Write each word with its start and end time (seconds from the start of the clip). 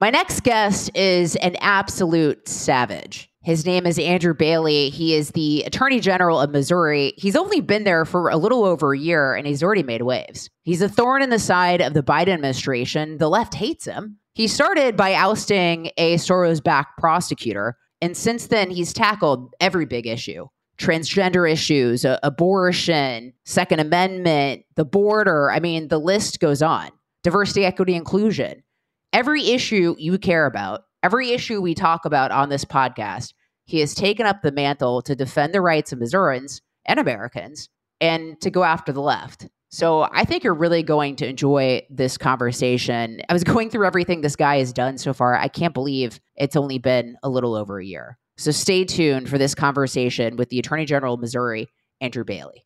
My 0.00 0.08
next 0.08 0.44
guest 0.44 0.90
is 0.94 1.36
an 1.36 1.56
absolute 1.60 2.48
savage. 2.48 3.30
His 3.42 3.66
name 3.66 3.84
is 3.84 3.98
Andrew 3.98 4.32
Bailey. 4.32 4.88
He 4.88 5.14
is 5.14 5.32
the 5.32 5.62
Attorney 5.64 6.00
General 6.00 6.40
of 6.40 6.50
Missouri. 6.50 7.12
He's 7.18 7.36
only 7.36 7.60
been 7.60 7.84
there 7.84 8.06
for 8.06 8.30
a 8.30 8.38
little 8.38 8.64
over 8.64 8.94
a 8.94 8.98
year 8.98 9.34
and 9.34 9.46
he's 9.46 9.62
already 9.62 9.82
made 9.82 10.00
waves. 10.00 10.48
He's 10.62 10.80
a 10.80 10.88
thorn 10.88 11.20
in 11.20 11.28
the 11.28 11.38
side 11.38 11.82
of 11.82 11.92
the 11.92 12.02
Biden 12.02 12.28
administration. 12.28 13.18
The 13.18 13.28
left 13.28 13.52
hates 13.52 13.84
him. 13.84 14.16
He 14.32 14.48
started 14.48 14.96
by 14.96 15.12
ousting 15.12 15.90
a 15.98 16.14
Soros 16.14 16.64
backed 16.64 16.96
prosecutor, 16.96 17.76
and 18.00 18.16
since 18.16 18.46
then, 18.46 18.70
he's 18.70 18.94
tackled 18.94 19.52
every 19.60 19.84
big 19.84 20.06
issue 20.06 20.46
transgender 20.78 21.50
issues, 21.50 22.06
abortion, 22.22 23.34
Second 23.44 23.80
Amendment, 23.80 24.62
the 24.76 24.84
border. 24.86 25.50
I 25.50 25.60
mean, 25.60 25.88
the 25.88 26.00
list 26.00 26.40
goes 26.40 26.62
on. 26.62 26.88
Diversity, 27.22 27.66
equity, 27.66 27.94
inclusion 27.94 28.62
every 29.12 29.50
issue 29.50 29.94
you 29.98 30.18
care 30.18 30.46
about, 30.46 30.82
every 31.02 31.30
issue 31.30 31.60
we 31.60 31.74
talk 31.74 32.04
about 32.04 32.30
on 32.30 32.48
this 32.48 32.64
podcast, 32.64 33.34
he 33.64 33.80
has 33.80 33.94
taken 33.94 34.26
up 34.26 34.42
the 34.42 34.52
mantle 34.52 35.02
to 35.02 35.14
defend 35.14 35.54
the 35.54 35.60
rights 35.60 35.92
of 35.92 35.98
Missourians 35.98 36.60
and 36.86 36.98
Americans 36.98 37.68
and 38.00 38.40
to 38.40 38.50
go 38.50 38.64
after 38.64 38.92
the 38.92 39.00
left. 39.00 39.48
So 39.70 40.08
I 40.10 40.24
think 40.24 40.42
you're 40.42 40.54
really 40.54 40.82
going 40.82 41.14
to 41.16 41.28
enjoy 41.28 41.82
this 41.88 42.18
conversation. 42.18 43.20
I 43.28 43.32
was 43.32 43.44
going 43.44 43.70
through 43.70 43.86
everything 43.86 44.20
this 44.20 44.36
guy 44.36 44.58
has 44.58 44.72
done 44.72 44.98
so 44.98 45.12
far. 45.12 45.36
I 45.36 45.48
can't 45.48 45.74
believe 45.74 46.20
it's 46.36 46.56
only 46.56 46.78
been 46.78 47.16
a 47.22 47.28
little 47.28 47.54
over 47.54 47.78
a 47.78 47.84
year. 47.84 48.18
So 48.36 48.50
stay 48.50 48.84
tuned 48.84 49.28
for 49.28 49.38
this 49.38 49.54
conversation 49.54 50.36
with 50.36 50.48
the 50.48 50.58
Attorney 50.58 50.86
General 50.86 51.14
of 51.14 51.20
Missouri, 51.20 51.68
Andrew 52.00 52.24
Bailey. 52.24 52.64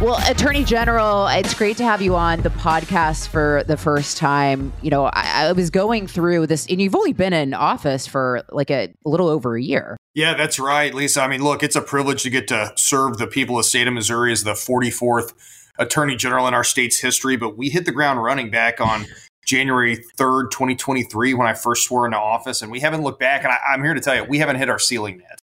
Well, 0.00 0.20
Attorney 0.30 0.62
General, 0.62 1.26
it's 1.26 1.54
great 1.54 1.76
to 1.78 1.84
have 1.84 2.00
you 2.00 2.14
on 2.14 2.42
the 2.42 2.50
podcast 2.50 3.26
for 3.26 3.64
the 3.66 3.76
first 3.76 4.16
time. 4.16 4.72
You 4.80 4.90
know, 4.90 5.06
I, 5.06 5.46
I, 5.48 5.52
was 5.52 5.70
going 5.70 6.06
through 6.06 6.46
this, 6.46 6.68
and 6.68 6.80
you've 6.80 6.94
only 6.94 7.12
been 7.12 7.32
in 7.32 7.52
office 7.52 8.06
for 8.06 8.44
like 8.50 8.70
a, 8.70 8.94
a, 9.04 9.08
little 9.08 9.28
over 9.28 9.56
a 9.56 9.62
year. 9.62 9.96
Yeah, 10.14 10.34
that's 10.34 10.60
right, 10.60 10.94
Lisa. 10.94 11.22
I 11.22 11.26
mean, 11.26 11.42
look, 11.42 11.64
it's 11.64 11.74
a 11.74 11.82
privilege 11.82 12.22
to 12.22 12.30
get 12.30 12.46
to 12.46 12.72
serve 12.76 13.18
the 13.18 13.26
people 13.26 13.58
of 13.58 13.64
the 13.64 13.68
state 13.68 13.88
of 13.88 13.94
Missouri 13.94 14.30
as 14.30 14.44
the 14.44 14.52
44th 14.52 15.34
Attorney 15.80 16.14
General 16.14 16.46
in 16.46 16.54
our 16.54 16.64
state's 16.64 17.00
history, 17.00 17.36
but 17.36 17.58
we 17.58 17.68
hit 17.68 17.84
the 17.84 17.92
ground 17.92 18.22
running 18.22 18.50
back 18.52 18.80
on 18.80 19.06
January 19.44 19.96
3rd, 19.96 20.52
2023, 20.52 21.34
when 21.34 21.48
I 21.48 21.54
first 21.54 21.84
swore 21.84 22.04
into 22.04 22.18
office, 22.18 22.62
and 22.62 22.70
we 22.70 22.78
haven't 22.78 23.02
looked 23.02 23.18
back. 23.18 23.42
And 23.42 23.52
I, 23.52 23.58
I'm 23.72 23.82
here 23.82 23.94
to 23.94 24.00
tell 24.00 24.14
you, 24.14 24.22
we 24.22 24.38
haven't 24.38 24.56
hit 24.56 24.68
our 24.68 24.78
ceiling 24.78 25.22
yet. 25.28 25.37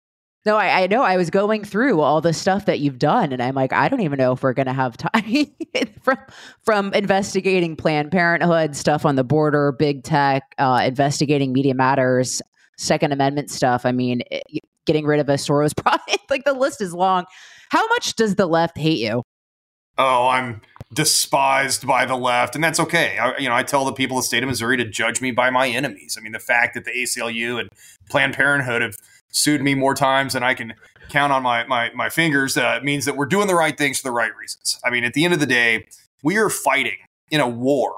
No, 0.46 0.56
I, 0.56 0.82
I, 0.82 0.86
know. 0.88 1.02
I 1.02 1.16
was 1.16 1.30
going 1.30 1.64
through 1.64 2.00
all 2.00 2.20
the 2.20 2.34
stuff 2.34 2.66
that 2.66 2.78
you've 2.80 2.98
done, 2.98 3.32
and 3.32 3.42
I'm 3.42 3.54
like, 3.54 3.72
I 3.72 3.88
don't 3.88 4.00
even 4.02 4.18
know 4.18 4.32
if 4.32 4.42
we're 4.42 4.52
going 4.52 4.66
to 4.66 4.74
have 4.74 4.96
time 5.14 5.46
from 6.02 6.18
from 6.62 6.92
investigating 6.92 7.76
Planned 7.76 8.10
Parenthood 8.10 8.76
stuff 8.76 9.06
on 9.06 9.16
the 9.16 9.24
border, 9.24 9.72
big 9.72 10.04
tech, 10.04 10.54
uh, 10.58 10.82
investigating 10.84 11.52
Media 11.52 11.74
Matters, 11.74 12.42
Second 12.76 13.12
Amendment 13.12 13.50
stuff. 13.50 13.86
I 13.86 13.92
mean, 13.92 14.20
it, 14.30 14.42
eh, 14.54 14.58
getting 14.84 15.06
rid 15.06 15.18
of 15.18 15.30
a 15.30 15.34
Soros 15.34 15.74
project. 15.82 16.28
like 16.28 16.44
the 16.44 16.52
list 16.52 16.82
is 16.82 16.92
long. 16.92 17.24
How 17.70 17.86
much 17.88 18.14
does 18.14 18.34
the 18.34 18.46
left 18.46 18.76
hate 18.76 18.98
you? 18.98 19.22
Oh, 19.96 20.28
I'm 20.28 20.60
despised 20.92 21.86
by 21.86 22.04
the 22.04 22.16
left, 22.16 22.54
and 22.54 22.62
that's 22.62 22.80
okay. 22.80 23.16
I, 23.16 23.38
you 23.38 23.48
know, 23.48 23.54
I 23.54 23.62
tell 23.62 23.84
the 23.84 23.92
people 23.92 24.18
of 24.18 24.24
the 24.24 24.26
state 24.26 24.42
of 24.42 24.48
Missouri 24.48 24.76
to 24.76 24.84
judge 24.84 25.20
me 25.20 25.30
by 25.30 25.50
my 25.50 25.68
enemies. 25.68 26.16
I 26.18 26.22
mean, 26.22 26.32
the 26.32 26.38
fact 26.38 26.74
that 26.74 26.84
the 26.84 26.90
ACLU 26.90 27.60
and 27.60 27.70
Planned 28.10 28.34
Parenthood 28.34 28.82
have 28.82 28.96
sued 29.34 29.60
me 29.60 29.74
more 29.74 29.94
times 29.94 30.32
than 30.32 30.42
I 30.42 30.54
can 30.54 30.74
count 31.08 31.32
on 31.32 31.42
my 31.42 31.64
my, 31.66 31.90
my 31.94 32.08
fingers 32.08 32.56
uh, 32.56 32.80
means 32.82 33.04
that 33.04 33.16
we're 33.16 33.26
doing 33.26 33.46
the 33.46 33.54
right 33.54 33.76
things 33.76 34.00
for 34.00 34.08
the 34.08 34.12
right 34.12 34.34
reasons. 34.36 34.80
I 34.84 34.90
mean, 34.90 35.04
at 35.04 35.12
the 35.12 35.24
end 35.24 35.34
of 35.34 35.40
the 35.40 35.46
day, 35.46 35.86
we 36.22 36.38
are 36.38 36.48
fighting 36.48 36.96
in 37.30 37.40
a 37.40 37.48
war 37.48 37.96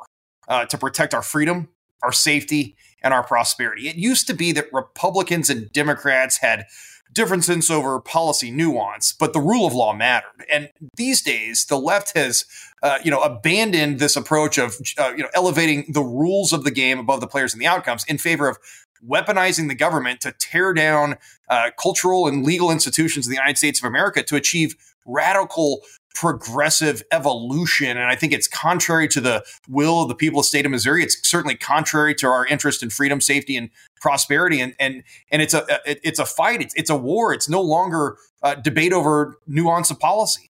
uh, 0.48 0.64
to 0.66 0.78
protect 0.78 1.14
our 1.14 1.22
freedom, 1.22 1.69
our 2.02 2.12
safety, 2.12 2.76
and 3.02 3.12
our 3.14 3.22
prosperity. 3.22 3.88
It 3.88 3.97
used 3.97 4.26
to 4.26 4.34
be 4.34 4.52
that 4.52 4.66
Republicans 4.72 5.50
and 5.50 5.70
Democrats 5.72 6.38
had 6.38 6.66
differences 7.12 7.70
over 7.70 8.00
policy 8.00 8.50
nuance, 8.50 9.12
but 9.12 9.32
the 9.32 9.41
rule 9.41 9.66
of 9.66 9.72
law 9.72 9.94
mattered. 9.94 10.44
And 10.53 10.70
these 10.97 11.22
days, 11.22 11.64
the 11.64 11.78
left 11.78 12.16
has, 12.16 12.44
uh, 12.82 12.98
you 13.03 13.10
know, 13.10 13.20
abandoned 13.22 14.00
this 14.00 14.16
approach 14.16 14.58
of, 14.58 14.76
uh, 14.98 15.12
you 15.16 15.22
know, 15.22 15.30
elevating 15.34 15.86
the 15.88 16.03
rules 16.03 16.53
of 16.53 16.64
the 16.64 16.70
game 16.70 16.98
above 16.98 17.20
the 17.20 17.26
players 17.26 17.53
and 17.54 17.60
the 17.60 17.66
outcomes 17.66 18.04
in 18.04 18.18
favor 18.18 18.48
of 18.48 18.58
weaponizing 19.06 19.68
the 19.68 19.74
government 19.74 20.20
to 20.20 20.32
tear 20.32 20.72
down 20.72 21.16
uh, 21.48 21.70
cultural 21.78 22.26
and 22.26 22.44
legal 22.44 22.70
institutions 22.70 23.26
in 23.26 23.30
the 23.30 23.36
United 23.36 23.58
States 23.58 23.80
of 23.80 23.84
America 23.84 24.22
to 24.22 24.36
achieve 24.36 24.76
radical 25.06 25.82
progressive 26.14 27.02
evolution. 27.12 27.90
And 27.98 28.06
I 28.06 28.16
think 28.16 28.32
it's 28.32 28.48
contrary 28.48 29.06
to 29.08 29.20
the 29.20 29.44
will 29.68 30.02
of 30.02 30.08
the 30.08 30.14
people 30.14 30.40
of 30.40 30.44
the 30.44 30.48
state 30.48 30.64
of 30.64 30.70
Missouri. 30.70 31.02
It's 31.02 31.28
certainly 31.28 31.56
contrary 31.56 32.14
to 32.16 32.26
our 32.26 32.46
interest 32.46 32.82
in 32.82 32.88
freedom, 32.88 33.20
safety, 33.20 33.56
and 33.56 33.70
prosperity. 34.00 34.60
And 34.60 34.74
and 34.80 35.02
and 35.30 35.42
it's 35.42 35.52
a 35.52 35.66
it's 35.84 36.18
a 36.18 36.24
fight. 36.24 36.62
It's 36.62 36.74
it's 36.74 36.90
a 36.90 36.96
war. 36.96 37.34
It's 37.34 37.48
no 37.48 37.60
longer 37.60 38.16
a 38.42 38.56
debate 38.56 38.94
over 38.94 39.38
nuance 39.47 39.91
of 39.91 40.00
policy. 40.00 40.50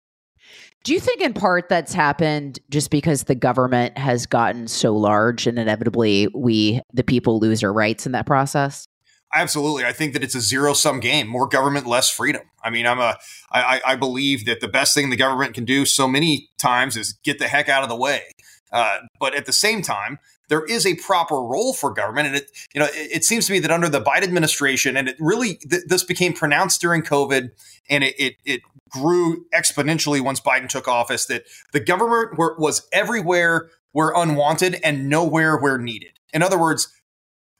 Do 0.84 0.94
you 0.94 1.00
think, 1.00 1.22
in 1.22 1.34
part, 1.34 1.70
that's 1.70 1.94
happened 1.94 2.60
just 2.70 2.90
because 2.90 3.26
the 3.26 3.36
government 3.36 3.98
has 3.98 4.26
gotten 4.26 4.68
so 4.68 4.96
large 4.96 5.46
and 5.46 5.60
inevitably 5.60 6.28
we, 6.34 6.82
the 6.92 7.04
people, 7.04 7.40
lose 7.40 7.64
our 7.64 7.72
rights 7.72 8.08
in 8.08 8.14
that 8.14 8.26
process? 8.26 8.88
Absolutely. 9.34 9.86
I 9.86 9.94
think 9.94 10.14
that 10.14 10.24
it's 10.24 10.36
a 10.36 10.42
zero 10.42 10.74
sum 10.74 11.00
game. 11.00 11.28
More 11.28 11.48
government, 11.48 11.86
less 11.86 12.10
freedom. 12.10 12.42
I 12.64 12.70
mean, 12.70 12.86
I'm 12.86 13.00
a, 13.00 13.18
I, 13.52 13.82
I 13.86 13.96
believe 13.96 14.46
that 14.46 14.60
the 14.60 14.68
best 14.68 14.94
thing 14.94 15.10
the 15.10 15.16
government 15.16 15.54
can 15.54 15.66
do 15.66 15.86
so 15.86 16.08
many 16.08 16.50
times 16.58 16.98
is 16.98 17.14
get 17.24 17.40
the 17.40 17.48
heck 17.48 17.70
out 17.70 17.84
of 17.84 17.90
the 17.90 17.96
way. 17.96 18.24
Uh, 18.72 19.00
but 19.20 19.36
at 19.36 19.46
the 19.46 19.54
same 19.54 19.82
time, 19.82 20.18
there 20.52 20.66
is 20.66 20.86
a 20.86 20.96
proper 20.96 21.36
role 21.36 21.74
for 21.74 21.92
government, 21.92 22.28
and 22.28 22.36
it, 22.36 22.52
you 22.74 22.80
know, 22.80 22.88
it, 22.88 23.12
it 23.12 23.24
seems 23.24 23.48
to 23.48 23.54
me 23.54 23.60
that 23.60 23.72
under 23.72 23.88
the 23.88 24.02
Biden 24.02 24.24
administration, 24.24 24.98
and 24.98 25.08
it 25.08 25.16
really 25.18 25.56
th- 25.56 25.84
this 25.88 26.04
became 26.04 26.34
pronounced 26.34 26.82
during 26.82 27.04
COVID, 27.04 27.52
and 27.90 28.04
it, 28.04 28.20
it, 28.20 28.36
it 28.44 28.62
grew 28.90 29.46
exponentially 29.56 30.20
once 30.20 30.42
Biden 30.42 30.68
took 30.68 30.90
office 30.90 31.26
that 31.28 31.46
the 31.72 31.80
government 31.80 32.38
were, 32.38 32.58
was 32.60 32.86
everywhere 32.92 33.70
where 33.94 34.12
unwanted 34.14 34.78
and 34.84 35.08
nowhere 35.08 35.56
where 35.56 35.78
needed. 35.78 36.20
In 36.34 36.44
other 36.44 36.60
words, 36.60 36.90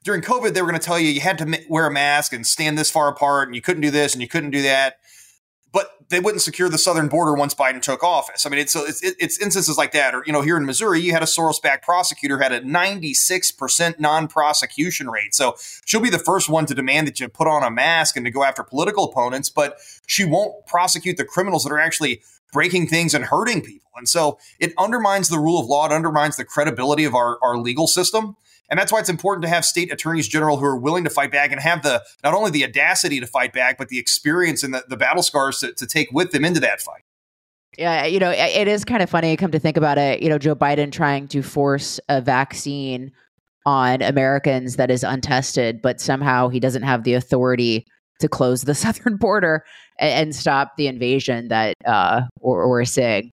during 0.04 0.20
COVID, 0.20 0.52
they 0.52 0.60
were 0.60 0.68
going 0.68 0.78
to 0.78 0.86
tell 0.86 0.98
you 0.98 1.08
you 1.08 1.22
had 1.22 1.38
to 1.38 1.60
wear 1.70 1.86
a 1.86 1.90
mask 1.90 2.34
and 2.34 2.46
stand 2.46 2.76
this 2.76 2.90
far 2.90 3.08
apart, 3.08 3.48
and 3.48 3.54
you 3.54 3.62
couldn't 3.62 3.80
do 3.80 3.90
this 3.90 4.12
and 4.12 4.20
you 4.20 4.28
couldn't 4.28 4.50
do 4.50 4.60
that. 4.60 4.96
But 5.72 5.90
they 6.10 6.20
wouldn't 6.20 6.42
secure 6.42 6.68
the 6.68 6.78
southern 6.78 7.08
border 7.08 7.34
once 7.34 7.54
Biden 7.54 7.80
took 7.80 8.04
office. 8.04 8.44
I 8.44 8.50
mean, 8.50 8.60
it's 8.60 8.76
it's, 8.76 9.02
it's 9.02 9.40
instances 9.40 9.78
like 9.78 9.92
that. 9.92 10.14
Or 10.14 10.22
you 10.26 10.32
know, 10.32 10.42
here 10.42 10.56
in 10.56 10.66
Missouri, 10.66 11.00
you 11.00 11.12
had 11.12 11.22
a 11.22 11.26
Soros-backed 11.26 11.84
prosecutor 11.84 12.38
had 12.38 12.52
a 12.52 12.60
96% 12.60 13.98
non-prosecution 13.98 15.08
rate. 15.08 15.34
So 15.34 15.56
she'll 15.86 16.00
be 16.00 16.10
the 16.10 16.18
first 16.18 16.48
one 16.50 16.66
to 16.66 16.74
demand 16.74 17.06
that 17.06 17.18
you 17.18 17.28
put 17.28 17.48
on 17.48 17.62
a 17.62 17.70
mask 17.70 18.16
and 18.16 18.26
to 18.26 18.30
go 18.30 18.44
after 18.44 18.62
political 18.62 19.04
opponents, 19.04 19.48
but 19.48 19.78
she 20.06 20.24
won't 20.24 20.66
prosecute 20.66 21.16
the 21.16 21.24
criminals 21.24 21.64
that 21.64 21.72
are 21.72 21.80
actually 21.80 22.22
breaking 22.52 22.86
things 22.86 23.14
and 23.14 23.24
hurting 23.24 23.62
people. 23.62 23.90
And 23.96 24.08
so 24.08 24.38
it 24.58 24.72
undermines 24.78 25.28
the 25.28 25.38
rule 25.38 25.58
of 25.58 25.66
law. 25.66 25.86
It 25.86 25.92
undermines 25.92 26.36
the 26.36 26.44
credibility 26.44 27.04
of 27.04 27.14
our, 27.14 27.38
our 27.42 27.56
legal 27.56 27.86
system. 27.86 28.36
And 28.72 28.78
that's 28.78 28.90
why 28.90 29.00
it's 29.00 29.10
important 29.10 29.42
to 29.42 29.50
have 29.50 29.66
state 29.66 29.92
attorneys 29.92 30.26
general 30.26 30.56
who 30.56 30.64
are 30.64 30.78
willing 30.78 31.04
to 31.04 31.10
fight 31.10 31.30
back 31.30 31.52
and 31.52 31.60
have 31.60 31.82
the 31.82 32.02
not 32.24 32.32
only 32.32 32.50
the 32.50 32.64
audacity 32.64 33.20
to 33.20 33.26
fight 33.26 33.52
back, 33.52 33.76
but 33.76 33.90
the 33.90 33.98
experience 33.98 34.62
and 34.62 34.72
the, 34.72 34.82
the 34.88 34.96
battle 34.96 35.22
scars 35.22 35.58
to, 35.58 35.74
to 35.74 35.86
take 35.86 36.10
with 36.10 36.30
them 36.30 36.42
into 36.42 36.58
that 36.60 36.80
fight. 36.80 37.02
Yeah, 37.76 38.06
you 38.06 38.18
know, 38.18 38.30
it 38.30 38.68
is 38.68 38.86
kind 38.86 39.02
of 39.02 39.10
funny. 39.10 39.36
Come 39.36 39.50
to 39.50 39.58
think 39.58 39.76
about 39.76 39.98
it, 39.98 40.22
you 40.22 40.30
know, 40.30 40.38
Joe 40.38 40.56
Biden 40.56 40.90
trying 40.90 41.28
to 41.28 41.42
force 41.42 42.00
a 42.08 42.22
vaccine 42.22 43.12
on 43.66 44.00
Americans 44.00 44.76
that 44.76 44.90
is 44.90 45.04
untested, 45.04 45.82
but 45.82 46.00
somehow 46.00 46.48
he 46.48 46.58
doesn't 46.58 46.82
have 46.82 47.04
the 47.04 47.12
authority 47.12 47.84
to 48.20 48.28
close 48.28 48.62
the 48.62 48.74
southern 48.74 49.16
border 49.18 49.66
and, 49.98 50.28
and 50.28 50.34
stop 50.34 50.78
the 50.78 50.86
invasion 50.86 51.48
that 51.48 51.74
uh, 51.84 52.22
we're, 52.40 52.66
we're 52.66 52.86
seeing. 52.86 53.32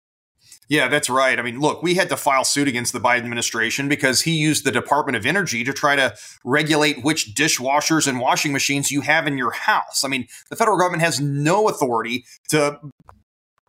Yeah, 0.70 0.90
that's 0.90 1.10
right. 1.10 1.40
I 1.40 1.42
mean, 1.42 1.60
look, 1.60 1.82
we 1.82 1.96
had 1.96 2.10
to 2.10 2.18
file 2.18 2.44
suit 2.44 2.68
against 2.68 2.92
the 2.92 3.00
Biden 3.00 3.20
administration 3.20 3.88
because 3.88 4.22
he 4.22 4.32
used 4.32 4.66
the 4.66 4.72
Department 4.72 5.16
of 5.16 5.26
Energy 5.26 5.64
to 5.64 5.72
try 5.72 5.96
to 5.96 6.14
regulate 6.44 7.04
which 7.04 7.34
dishwashers 7.36 8.08
and 8.08 8.20
washing 8.20 8.52
machines 8.52 8.92
you 8.92 9.02
have 9.02 9.28
in 9.28 9.38
your 9.38 9.52
house. 9.52 10.04
I 10.04 10.10
mean, 10.10 10.28
the 10.50 10.58
federal 10.58 10.78
government 10.78 11.04
has 11.04 11.22
no 11.22 11.70
authority 11.70 12.26
to 12.50 12.80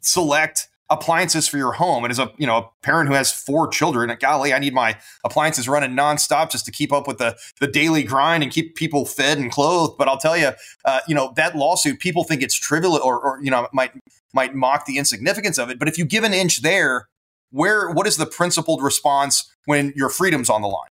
select 0.01 0.69
appliances 0.91 1.47
for 1.47 1.59
your 1.59 1.73
home. 1.73 2.05
And 2.05 2.11
as 2.11 2.19
a 2.19 2.33
you 2.39 2.47
know 2.47 2.57
a 2.57 2.69
parent 2.83 3.09
who 3.09 3.15
has 3.15 3.31
four 3.31 3.69
children, 3.69 4.15
golly, 4.21 4.53
I 4.53 4.59
need 4.59 4.75
my 4.75 4.99
appliances 5.25 5.69
running 5.69 5.91
nonstop 5.91 6.51
just 6.51 6.65
to 6.67 6.73
keep 6.73 6.93
up 6.93 7.07
with 7.07 7.19
the 7.19 7.37
the 7.61 7.67
daily 7.67 8.03
grind 8.03 8.43
and 8.43 8.51
keep 8.51 8.75
people 8.75 9.05
fed 9.05 9.39
and 9.39 9.51
clothed. 9.53 9.99
But 9.99 10.09
I'll 10.09 10.19
tell 10.19 10.37
you, 10.37 10.53
uh, 10.85 11.01
you 11.07 11.15
know 11.15 11.33
that 11.37 11.57
lawsuit, 11.57 12.01
people 12.01 12.25
think 12.25 12.43
it's 12.43 12.55
trivial 12.55 12.95
or, 12.97 13.19
or 13.21 13.39
you 13.43 13.51
know 13.51 13.69
might 13.73 13.93
might 14.35 14.55
mock 14.55 14.87
the 14.87 14.99
insignificance 14.99 15.59
of 15.59 15.71
it. 15.71 15.79
But 15.79 15.89
if 15.89 15.99
you 15.99 16.05
give 16.05 16.25
an 16.25 16.35
inch 16.35 16.63
there, 16.63 17.09
where 17.51 17.91
what 17.91 18.07
is 18.07 18.17
the 18.17 18.27
principled 18.27 18.83
response 18.83 19.51
when 19.65 19.93
your 19.97 20.09
freedom's 20.09 20.51
on 20.51 20.63
the 20.63 20.69
line? 20.69 20.89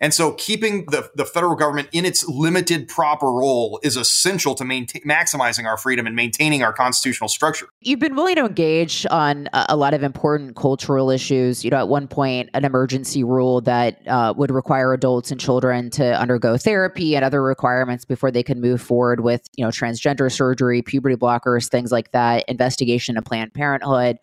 And 0.00 0.12
so 0.12 0.32
keeping 0.32 0.86
the, 0.86 1.10
the 1.14 1.24
federal 1.24 1.54
government 1.56 1.88
in 1.92 2.04
its 2.04 2.26
limited 2.28 2.88
proper 2.88 3.26
role 3.26 3.80
is 3.82 3.96
essential 3.96 4.54
to 4.54 4.64
maintain 4.64 5.02
maximizing 5.02 5.64
our 5.64 5.76
freedom 5.76 6.06
and 6.06 6.14
maintaining 6.14 6.62
our 6.62 6.72
constitutional 6.72 7.28
structure. 7.28 7.68
You've 7.80 7.98
been 7.98 8.16
willing 8.16 8.36
to 8.36 8.44
engage 8.44 9.06
on 9.10 9.48
a, 9.52 9.76
lot 9.76 9.94
of 9.94 10.02
important 10.02 10.56
cultural 10.56 11.10
issues. 11.10 11.64
You 11.64 11.70
know, 11.70 11.78
at 11.78 11.88
one 11.88 12.08
point, 12.08 12.50
an 12.54 12.64
emergency 12.64 13.22
rule 13.22 13.60
that 13.62 14.06
uh, 14.08 14.32
would 14.36 14.50
require 14.50 14.92
adults 14.92 15.30
and 15.30 15.40
children 15.40 15.90
to 15.90 16.18
undergo 16.18 16.56
therapy 16.56 17.14
and 17.14 17.24
other 17.24 17.42
requirements 17.42 18.04
before 18.04 18.30
they 18.30 18.42
could 18.42 18.56
move 18.56 18.80
forward 18.80 19.20
with, 19.20 19.48
you 19.56 19.64
know, 19.64 19.70
transgender 19.70 20.32
surgery, 20.32 20.82
puberty 20.82 21.16
blockers, 21.16 21.68
things 21.68 21.92
like 21.92 22.10
that, 22.12 22.44
investigation 22.48 23.16
of 23.16 23.24
Planned 23.24 23.52
Parenthood 23.54 24.18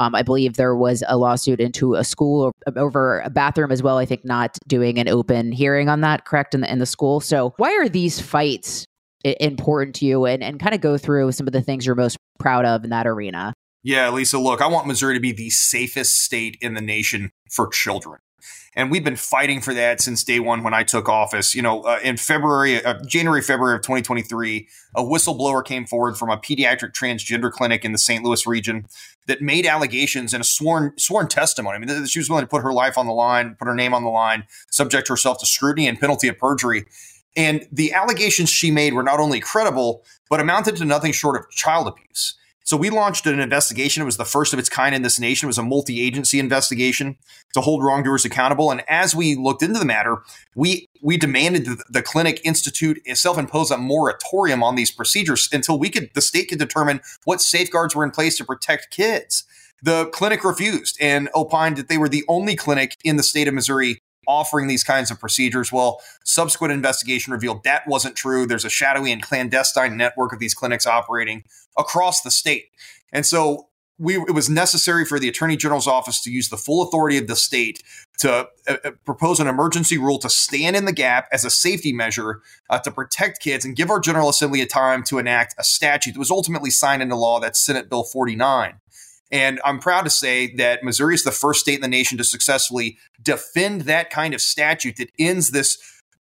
um, 0.00 0.14
I 0.14 0.22
believe 0.22 0.54
there 0.54 0.74
was 0.74 1.04
a 1.08 1.18
lawsuit 1.18 1.60
into 1.60 1.94
a 1.94 2.04
school 2.04 2.52
over 2.74 3.20
a 3.20 3.28
bathroom 3.28 3.70
as 3.70 3.82
well. 3.82 3.98
I 3.98 4.06
think 4.06 4.24
not 4.24 4.56
doing 4.66 4.98
an 4.98 5.08
open 5.08 5.52
hearing 5.52 5.90
on 5.90 6.00
that, 6.00 6.24
correct, 6.24 6.54
in 6.54 6.62
the, 6.62 6.72
in 6.72 6.78
the 6.78 6.86
school. 6.86 7.20
So, 7.20 7.52
why 7.58 7.70
are 7.74 7.88
these 7.88 8.18
fights 8.18 8.86
important 9.24 9.94
to 9.96 10.06
you 10.06 10.24
and, 10.24 10.42
and 10.42 10.58
kind 10.58 10.74
of 10.74 10.80
go 10.80 10.96
through 10.96 11.32
some 11.32 11.46
of 11.46 11.52
the 11.52 11.60
things 11.60 11.84
you're 11.84 11.94
most 11.94 12.16
proud 12.38 12.64
of 12.64 12.82
in 12.82 12.90
that 12.90 13.06
arena? 13.06 13.52
Yeah, 13.82 14.10
Lisa, 14.10 14.38
look, 14.38 14.62
I 14.62 14.68
want 14.68 14.86
Missouri 14.86 15.14
to 15.14 15.20
be 15.20 15.32
the 15.32 15.50
safest 15.50 16.22
state 16.22 16.56
in 16.62 16.72
the 16.72 16.80
nation 16.80 17.30
for 17.50 17.68
children. 17.68 18.20
And 18.74 18.90
we've 18.90 19.04
been 19.04 19.16
fighting 19.16 19.60
for 19.60 19.74
that 19.74 20.00
since 20.00 20.22
day 20.22 20.40
one 20.40 20.62
when 20.62 20.74
I 20.74 20.82
took 20.82 21.08
office. 21.08 21.54
You 21.54 21.62
know, 21.62 21.82
uh, 21.82 21.98
in 22.02 22.16
February, 22.16 22.84
uh, 22.84 23.02
January, 23.04 23.42
February 23.42 23.74
of 23.76 23.82
2023, 23.82 24.68
a 24.94 25.02
whistleblower 25.02 25.64
came 25.64 25.86
forward 25.86 26.16
from 26.16 26.30
a 26.30 26.36
pediatric 26.36 26.92
transgender 26.92 27.50
clinic 27.50 27.84
in 27.84 27.92
the 27.92 27.98
St. 27.98 28.24
Louis 28.24 28.46
region 28.46 28.86
that 29.26 29.40
made 29.40 29.66
allegations 29.66 30.32
in 30.34 30.40
a 30.40 30.44
sworn 30.44 30.92
sworn 30.96 31.28
testimony. 31.28 31.76
I 31.76 31.78
mean, 31.78 32.06
she 32.06 32.18
was 32.18 32.28
willing 32.28 32.44
to 32.44 32.48
put 32.48 32.62
her 32.62 32.72
life 32.72 32.96
on 32.96 33.06
the 33.06 33.12
line, 33.12 33.56
put 33.58 33.68
her 33.68 33.74
name 33.74 33.94
on 33.94 34.04
the 34.04 34.10
line, 34.10 34.44
subject 34.70 35.08
herself 35.08 35.38
to 35.38 35.46
scrutiny 35.46 35.88
and 35.88 35.98
penalty 35.98 36.28
of 36.28 36.38
perjury. 36.38 36.86
And 37.36 37.66
the 37.70 37.92
allegations 37.92 38.50
she 38.50 38.70
made 38.70 38.92
were 38.92 39.02
not 39.02 39.20
only 39.20 39.40
credible, 39.40 40.04
but 40.28 40.40
amounted 40.40 40.76
to 40.76 40.84
nothing 40.84 41.12
short 41.12 41.36
of 41.36 41.48
child 41.50 41.86
abuse. 41.86 42.36
So 42.64 42.76
we 42.76 42.90
launched 42.90 43.26
an 43.26 43.40
investigation. 43.40 44.02
It 44.02 44.06
was 44.06 44.16
the 44.16 44.24
first 44.24 44.52
of 44.52 44.58
its 44.58 44.68
kind 44.68 44.94
in 44.94 45.02
this 45.02 45.18
nation. 45.18 45.46
It 45.46 45.48
was 45.48 45.58
a 45.58 45.62
multi-agency 45.62 46.38
investigation 46.38 47.16
to 47.54 47.60
hold 47.60 47.82
wrongdoers 47.82 48.24
accountable. 48.24 48.70
And 48.70 48.82
as 48.88 49.14
we 49.14 49.34
looked 49.34 49.62
into 49.62 49.78
the 49.78 49.84
matter, 49.84 50.18
we 50.54 50.88
we 51.02 51.16
demanded 51.16 51.64
that 51.66 51.82
the 51.88 52.02
clinic 52.02 52.40
institute 52.44 53.00
self-impose 53.14 53.70
a 53.70 53.78
moratorium 53.78 54.62
on 54.62 54.76
these 54.76 54.90
procedures 54.90 55.48
until 55.52 55.78
we 55.78 55.90
could 55.90 56.10
the 56.14 56.20
state 56.20 56.48
could 56.48 56.58
determine 56.58 57.00
what 57.24 57.40
safeguards 57.40 57.96
were 57.96 58.04
in 58.04 58.10
place 58.10 58.36
to 58.38 58.44
protect 58.44 58.90
kids. 58.90 59.44
The 59.82 60.06
clinic 60.06 60.44
refused 60.44 60.98
and 61.00 61.30
opined 61.34 61.78
that 61.78 61.88
they 61.88 61.98
were 61.98 62.08
the 62.08 62.24
only 62.28 62.54
clinic 62.54 62.98
in 63.02 63.16
the 63.16 63.22
state 63.22 63.48
of 63.48 63.54
Missouri 63.54 64.02
offering 64.30 64.68
these 64.68 64.84
kinds 64.84 65.10
of 65.10 65.18
procedures. 65.18 65.72
Well, 65.72 66.00
subsequent 66.24 66.72
investigation 66.72 67.32
revealed 67.32 67.64
that 67.64 67.86
wasn't 67.86 68.16
true. 68.16 68.46
There's 68.46 68.64
a 68.64 68.70
shadowy 68.70 69.10
and 69.10 69.22
clandestine 69.22 69.96
network 69.96 70.32
of 70.32 70.38
these 70.38 70.54
clinics 70.54 70.86
operating 70.86 71.44
across 71.76 72.22
the 72.22 72.30
state. 72.30 72.66
And 73.12 73.26
so 73.26 73.66
we, 74.00 74.16
it 74.16 74.34
was 74.34 74.48
necessary 74.48 75.04
for 75.04 75.18
the 75.18 75.28
attorney 75.28 75.58
general's 75.58 75.86
office 75.86 76.22
to 76.22 76.30
use 76.30 76.48
the 76.48 76.56
full 76.56 76.82
authority 76.82 77.18
of 77.18 77.26
the 77.26 77.36
state 77.36 77.82
to 78.18 78.48
uh, 78.66 78.76
uh, 78.82 78.90
propose 79.04 79.40
an 79.40 79.46
emergency 79.46 79.98
rule 79.98 80.18
to 80.18 80.30
stand 80.30 80.74
in 80.74 80.86
the 80.86 80.92
gap 80.92 81.28
as 81.30 81.44
a 81.44 81.50
safety 81.50 81.92
measure 81.92 82.40
uh, 82.70 82.78
to 82.78 82.90
protect 82.90 83.40
kids 83.40 83.64
and 83.64 83.76
give 83.76 83.90
our 83.90 84.00
general 84.00 84.30
assembly 84.30 84.62
a 84.62 84.66
time 84.66 85.02
to 85.02 85.18
enact 85.18 85.54
a 85.58 85.64
statute 85.64 86.12
that 86.12 86.18
was 86.18 86.30
ultimately 86.30 86.70
signed 86.70 87.02
into 87.02 87.14
law 87.14 87.40
that's 87.40 87.60
senate 87.60 87.90
bill 87.90 88.04
49 88.04 88.80
and 89.30 89.60
I'm 89.64 89.78
proud 89.78 90.02
to 90.02 90.10
say 90.10 90.54
that 90.56 90.82
Missouri 90.82 91.14
is 91.14 91.24
the 91.24 91.30
first 91.30 91.60
state 91.60 91.76
in 91.76 91.80
the 91.80 91.88
nation 91.88 92.18
to 92.18 92.24
successfully 92.24 92.98
defend 93.22 93.82
that 93.82 94.10
kind 94.10 94.34
of 94.34 94.40
statute 94.40 94.96
that 94.96 95.10
ends 95.18 95.50
this 95.50 95.78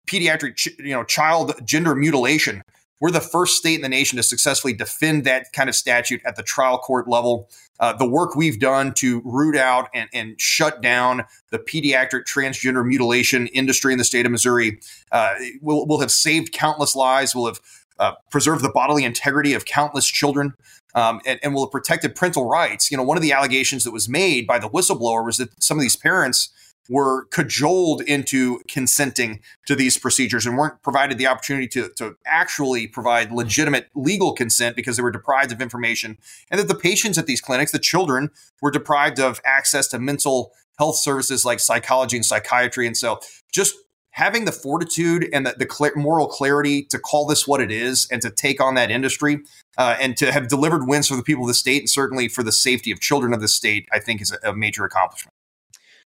pediatric, 0.09 0.67
you 0.79 0.93
know, 0.93 1.05
child 1.05 1.55
gender 1.65 1.95
mutilation. 1.95 2.63
We're 3.01 3.13
the 3.13 3.21
first 3.21 3.57
state 3.57 3.77
in 3.77 3.83
the 3.83 3.89
nation 3.89 4.17
to 4.17 4.25
successfully 4.25 4.73
defend 4.73 5.23
that 5.25 5.53
kind 5.53 5.69
of 5.69 5.77
statute 5.77 6.21
at 6.25 6.35
the 6.35 6.43
trial 6.43 6.79
court 6.79 7.07
level. 7.07 7.49
Uh, 7.79 7.93
the 7.93 8.09
work 8.09 8.35
we've 8.35 8.59
done 8.59 8.93
to 8.95 9.23
root 9.25 9.57
out 9.57 9.89
and, 9.95 10.11
and, 10.13 10.41
shut 10.41 10.83
down 10.83 11.25
the 11.51 11.61
pediatric 11.61 12.25
transgender 12.25 12.85
mutilation 12.85 13.47
industry 13.49 13.93
in 13.93 13.99
the 13.99 14.05
state 14.05 14.27
of 14.27 14.33
Missouri 14.33 14.81
uh, 15.13 15.35
will, 15.61 15.87
will 15.87 16.01
have 16.01 16.11
saved 16.11 16.53
countless 16.53 16.97
lives, 16.97 17.37
will 17.37 17.47
have 17.47 17.61
uh, 17.99 18.13
preserved 18.31 18.63
the 18.63 18.71
bodily 18.71 19.05
integrity 19.05 19.55
of 19.55 19.65
countless 19.65 20.07
children 20.07 20.55
um, 20.95 21.21
and, 21.27 21.39
and 21.43 21.55
will 21.55 21.67
have 21.67 21.73
protected 21.73 22.15
parental 22.15 22.49
rights. 22.49 22.91
You 22.91 22.97
know, 22.97 23.03
one 23.03 23.17
of 23.17 23.23
the 23.23 23.33
allegations 23.33 23.85
that 23.85 23.93
was 23.93 24.09
made 24.09 24.47
by 24.47 24.59
the 24.59 24.69
whistleblower 24.69 25.25
was 25.25 25.37
that 25.39 25.63
some 25.63 25.79
of 25.79 25.83
these 25.83 25.97
parents 25.97 26.51
were 26.89 27.27
cajoled 27.27 28.01
into 28.03 28.61
consenting 28.67 29.41
to 29.67 29.77
these 29.77 29.99
procedures 29.99 30.47
and 30.47 30.57
weren't 30.57 30.83
provided 30.83 31.19
the 31.19 31.27
opportunity 31.27 31.69
to, 31.69 31.91
to 31.97 32.17
actually 32.27 32.87
provide 32.87 33.31
legitimate 33.31 33.89
legal 33.95 34.33
consent 34.33 34.75
because 34.75 34.97
they 34.97 35.03
were 35.03 35.11
deprived 35.11 35.53
of 35.53 35.61
information. 35.61 36.17
And 36.51 36.59
that 36.59 36.69
the 36.69 36.75
patients 36.75 37.19
at 37.19 37.27
these 37.27 37.43
clinics, 37.43 37.73
the 37.73 37.79
children, 37.79 38.31
were 38.63 38.71
deprived 38.71 39.21
of 39.21 39.41
access 39.45 39.87
to 39.89 39.99
mental 39.99 40.53
health 40.79 40.97
services 40.97 41.45
like 41.45 41.61
psychology 41.61 42.17
and 42.17 42.25
psychiatry. 42.25 42.87
And 42.87 42.97
so 42.97 43.21
just 43.53 43.75
having 44.19 44.47
the 44.47 44.53
fortitude 44.53 45.29
and 45.33 45.47
the, 45.47 45.55
the 45.57 45.69
cl- 45.73 45.93
moral 45.95 46.27
clarity 46.27 46.83
to 46.83 46.99
call 46.99 47.25
this 47.25 47.47
what 47.47 47.61
it 47.61 47.71
is 47.71 48.09
and 48.11 48.21
to 48.21 48.31
take 48.31 48.61
on 48.61 48.75
that 48.75 48.91
industry 48.91 49.39
uh, 49.79 49.97
and 50.01 50.17
to 50.17 50.33
have 50.33 50.49
delivered 50.49 50.89
wins 50.89 51.07
for 51.07 51.15
the 51.15 51.23
people 51.23 51.45
of 51.45 51.49
the 51.49 51.55
state 51.55 51.83
and 51.83 51.89
certainly 51.89 52.27
for 52.27 52.43
the 52.43 52.51
safety 52.51 52.91
of 52.91 52.99
children 52.99 53.33
of 53.33 53.41
the 53.41 53.47
state, 53.47 53.89
I 53.93 54.01
think 54.01 54.21
is 54.21 54.33
a, 54.33 54.51
a 54.51 54.57
major 54.57 54.85
accomplishment. 54.85 55.33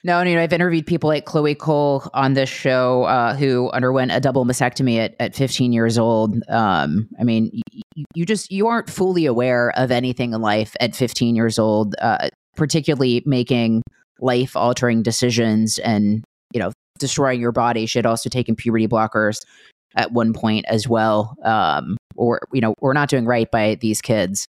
No, 0.05 0.21
and, 0.21 0.31
you 0.31 0.41
I've 0.41 0.55
interviewed 0.55 0.87
people 0.87 1.09
like 1.09 1.27
Chloe 1.27 1.55
Cole 1.55 2.09
on 2.15 2.33
this 2.33 2.49
show 2.49 3.03
uh, 3.03 3.35
who 3.35 3.71
underwent 3.73 4.13
a 4.13 4.21
double 4.21 4.47
mastectomy 4.47 4.97
at, 4.99 5.15
at 5.21 5.37
15 5.37 5.73
years 5.73 5.99
old. 5.99 6.35
Um, 6.49 7.09
I 7.21 7.25
mean, 7.25 7.51
y- 7.75 8.05
you 8.15 8.25
just 8.25 8.51
you 8.51 8.69
aren't 8.69 8.89
fully 8.89 9.27
aware 9.27 9.71
of 9.77 9.91
anything 9.91 10.33
in 10.33 10.41
life 10.41 10.75
at 10.81 10.97
15 10.97 11.37
years 11.37 11.59
old, 11.59 11.95
uh, 12.01 12.29
particularly 12.57 13.23
making 13.27 13.83
life 14.21 14.57
altering 14.57 15.03
decisions 15.03 15.79
and 15.81 16.15
you 16.15 16.23
destroying 16.99 17.41
your 17.41 17.53
body. 17.53 17.87
She 17.87 17.99
had 17.99 18.07
also 18.07 18.29
taken 18.29 18.57
puberty 18.57 18.89
blockers 18.89 19.45
at 19.97 20.13
one 20.13 20.33
point 20.33 20.65
as 20.69 20.89
well. 20.89 21.37
Um, 21.45 21.97
or, 22.17 22.41
you 22.53 22.61
know, 22.61 22.75
we're 22.81 22.93
not 22.93 23.09
doing 23.09 23.27
right 23.27 23.51
by 23.51 23.77
these 23.77 24.01
kids. 24.01 24.47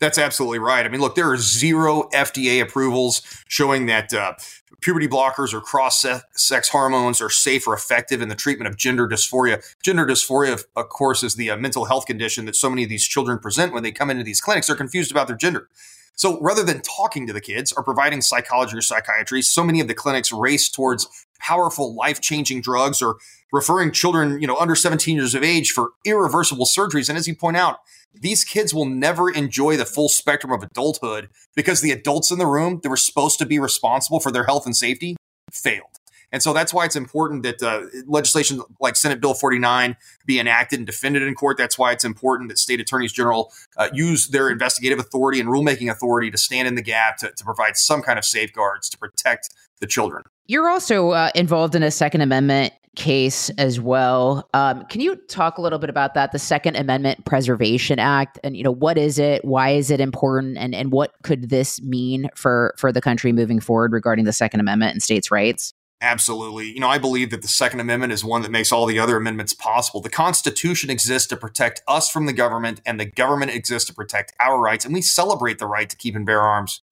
That's 0.00 0.18
absolutely 0.18 0.58
right. 0.58 0.84
I 0.84 0.88
mean, 0.88 1.00
look, 1.00 1.14
there 1.14 1.30
are 1.30 1.36
zero 1.36 2.08
FDA 2.12 2.60
approvals 2.60 3.22
showing 3.48 3.86
that 3.86 4.12
uh, 4.12 4.34
puberty 4.80 5.06
blockers 5.06 5.54
or 5.54 5.60
cross 5.60 6.04
sex 6.34 6.68
hormones 6.68 7.20
are 7.22 7.30
safe 7.30 7.66
or 7.66 7.74
effective 7.74 8.20
in 8.20 8.28
the 8.28 8.34
treatment 8.34 8.68
of 8.68 8.76
gender 8.76 9.08
dysphoria. 9.08 9.64
Gender 9.82 10.04
dysphoria, 10.04 10.62
of 10.76 10.88
course, 10.88 11.22
is 11.22 11.36
the 11.36 11.50
uh, 11.50 11.56
mental 11.56 11.84
health 11.84 12.06
condition 12.06 12.44
that 12.44 12.56
so 12.56 12.68
many 12.68 12.82
of 12.82 12.88
these 12.88 13.06
children 13.06 13.38
present 13.38 13.72
when 13.72 13.82
they 13.82 13.92
come 13.92 14.10
into 14.10 14.24
these 14.24 14.40
clinics. 14.40 14.66
They're 14.66 14.76
confused 14.76 15.10
about 15.10 15.28
their 15.28 15.36
gender. 15.36 15.68
So 16.16 16.40
rather 16.40 16.62
than 16.62 16.80
talking 16.82 17.26
to 17.26 17.32
the 17.32 17.40
kids 17.40 17.72
or 17.72 17.82
providing 17.82 18.20
psychology 18.20 18.76
or 18.76 18.82
psychiatry, 18.82 19.42
so 19.42 19.64
many 19.64 19.80
of 19.80 19.88
the 19.88 19.94
clinics 19.94 20.32
race 20.32 20.68
towards 20.68 21.23
powerful 21.44 21.94
life-changing 21.94 22.60
drugs 22.60 23.02
or 23.02 23.16
referring 23.52 23.92
children, 23.92 24.40
you 24.40 24.46
know, 24.46 24.56
under 24.56 24.74
17 24.74 25.16
years 25.16 25.34
of 25.34 25.42
age 25.42 25.70
for 25.70 25.90
irreversible 26.04 26.66
surgeries. 26.66 27.08
And 27.08 27.18
as 27.18 27.28
you 27.28 27.36
point 27.36 27.56
out, 27.56 27.78
these 28.14 28.44
kids 28.44 28.72
will 28.72 28.86
never 28.86 29.30
enjoy 29.30 29.76
the 29.76 29.84
full 29.84 30.08
spectrum 30.08 30.52
of 30.52 30.62
adulthood 30.62 31.28
because 31.54 31.80
the 31.80 31.90
adults 31.90 32.30
in 32.30 32.38
the 32.38 32.46
room 32.46 32.80
that 32.82 32.88
were 32.88 32.96
supposed 32.96 33.38
to 33.40 33.46
be 33.46 33.58
responsible 33.58 34.20
for 34.20 34.30
their 34.30 34.44
health 34.44 34.66
and 34.66 34.76
safety 34.76 35.16
failed. 35.52 35.98
And 36.32 36.42
so 36.42 36.52
that's 36.52 36.74
why 36.74 36.84
it's 36.84 36.96
important 36.96 37.44
that 37.44 37.62
uh, 37.62 37.82
legislation 38.08 38.60
like 38.80 38.96
Senate 38.96 39.20
Bill 39.20 39.34
49 39.34 39.96
be 40.26 40.40
enacted 40.40 40.80
and 40.80 40.86
defended 40.86 41.22
in 41.22 41.32
court. 41.36 41.56
That's 41.56 41.78
why 41.78 41.92
it's 41.92 42.04
important 42.04 42.48
that 42.48 42.58
state 42.58 42.80
attorneys 42.80 43.12
general 43.12 43.52
uh, 43.76 43.88
use 43.92 44.26
their 44.26 44.50
investigative 44.50 44.98
authority 44.98 45.38
and 45.38 45.48
rulemaking 45.48 45.88
authority 45.88 46.32
to 46.32 46.38
stand 46.38 46.66
in 46.66 46.74
the 46.74 46.82
gap 46.82 47.18
to, 47.18 47.30
to 47.30 47.44
provide 47.44 47.76
some 47.76 48.02
kind 48.02 48.18
of 48.18 48.24
safeguards 48.24 48.88
to 48.88 48.98
protect 48.98 49.50
the 49.78 49.86
children. 49.86 50.24
You're 50.46 50.68
also 50.68 51.10
uh, 51.10 51.30
involved 51.34 51.74
in 51.74 51.82
a 51.82 51.90
Second 51.90 52.20
Amendment 52.20 52.74
case 52.96 53.50
as 53.50 53.80
well. 53.80 54.48
Um, 54.54 54.84
can 54.86 55.00
you 55.00 55.16
talk 55.16 55.58
a 55.58 55.62
little 55.62 55.78
bit 55.78 55.90
about 55.90 56.14
that, 56.14 56.32
the 56.32 56.38
Second 56.38 56.76
Amendment 56.76 57.24
Preservation 57.24 57.98
Act, 57.98 58.38
and 58.44 58.56
you 58.56 58.62
know 58.62 58.70
what 58.70 58.98
is 58.98 59.18
it, 59.18 59.44
why 59.44 59.70
is 59.70 59.90
it 59.90 60.00
important, 60.00 60.58
and 60.58 60.74
and 60.74 60.92
what 60.92 61.12
could 61.22 61.48
this 61.48 61.80
mean 61.82 62.28
for 62.34 62.74
for 62.76 62.92
the 62.92 63.00
country 63.00 63.32
moving 63.32 63.58
forward 63.58 63.92
regarding 63.92 64.26
the 64.26 64.32
Second 64.32 64.60
Amendment 64.60 64.92
and 64.92 65.02
states' 65.02 65.30
rights? 65.30 65.72
Absolutely. 66.00 66.66
You 66.66 66.80
know, 66.80 66.88
I 66.88 66.98
believe 66.98 67.30
that 67.30 67.40
the 67.40 67.48
Second 67.48 67.80
Amendment 67.80 68.12
is 68.12 68.22
one 68.22 68.42
that 68.42 68.50
makes 68.50 68.70
all 68.70 68.84
the 68.84 68.98
other 68.98 69.16
amendments 69.16 69.54
possible. 69.54 70.02
The 70.02 70.10
Constitution 70.10 70.90
exists 70.90 71.26
to 71.28 71.36
protect 71.36 71.80
us 71.88 72.10
from 72.10 72.26
the 72.26 72.34
government, 72.34 72.82
and 72.84 73.00
the 73.00 73.06
government 73.06 73.52
exists 73.52 73.88
to 73.88 73.94
protect 73.94 74.34
our 74.38 74.60
rights. 74.60 74.84
And 74.84 74.92
we 74.92 75.00
celebrate 75.00 75.58
the 75.58 75.66
right 75.66 75.88
to 75.88 75.96
keep 75.96 76.14
and 76.14 76.26
bear 76.26 76.42
arms 76.42 76.82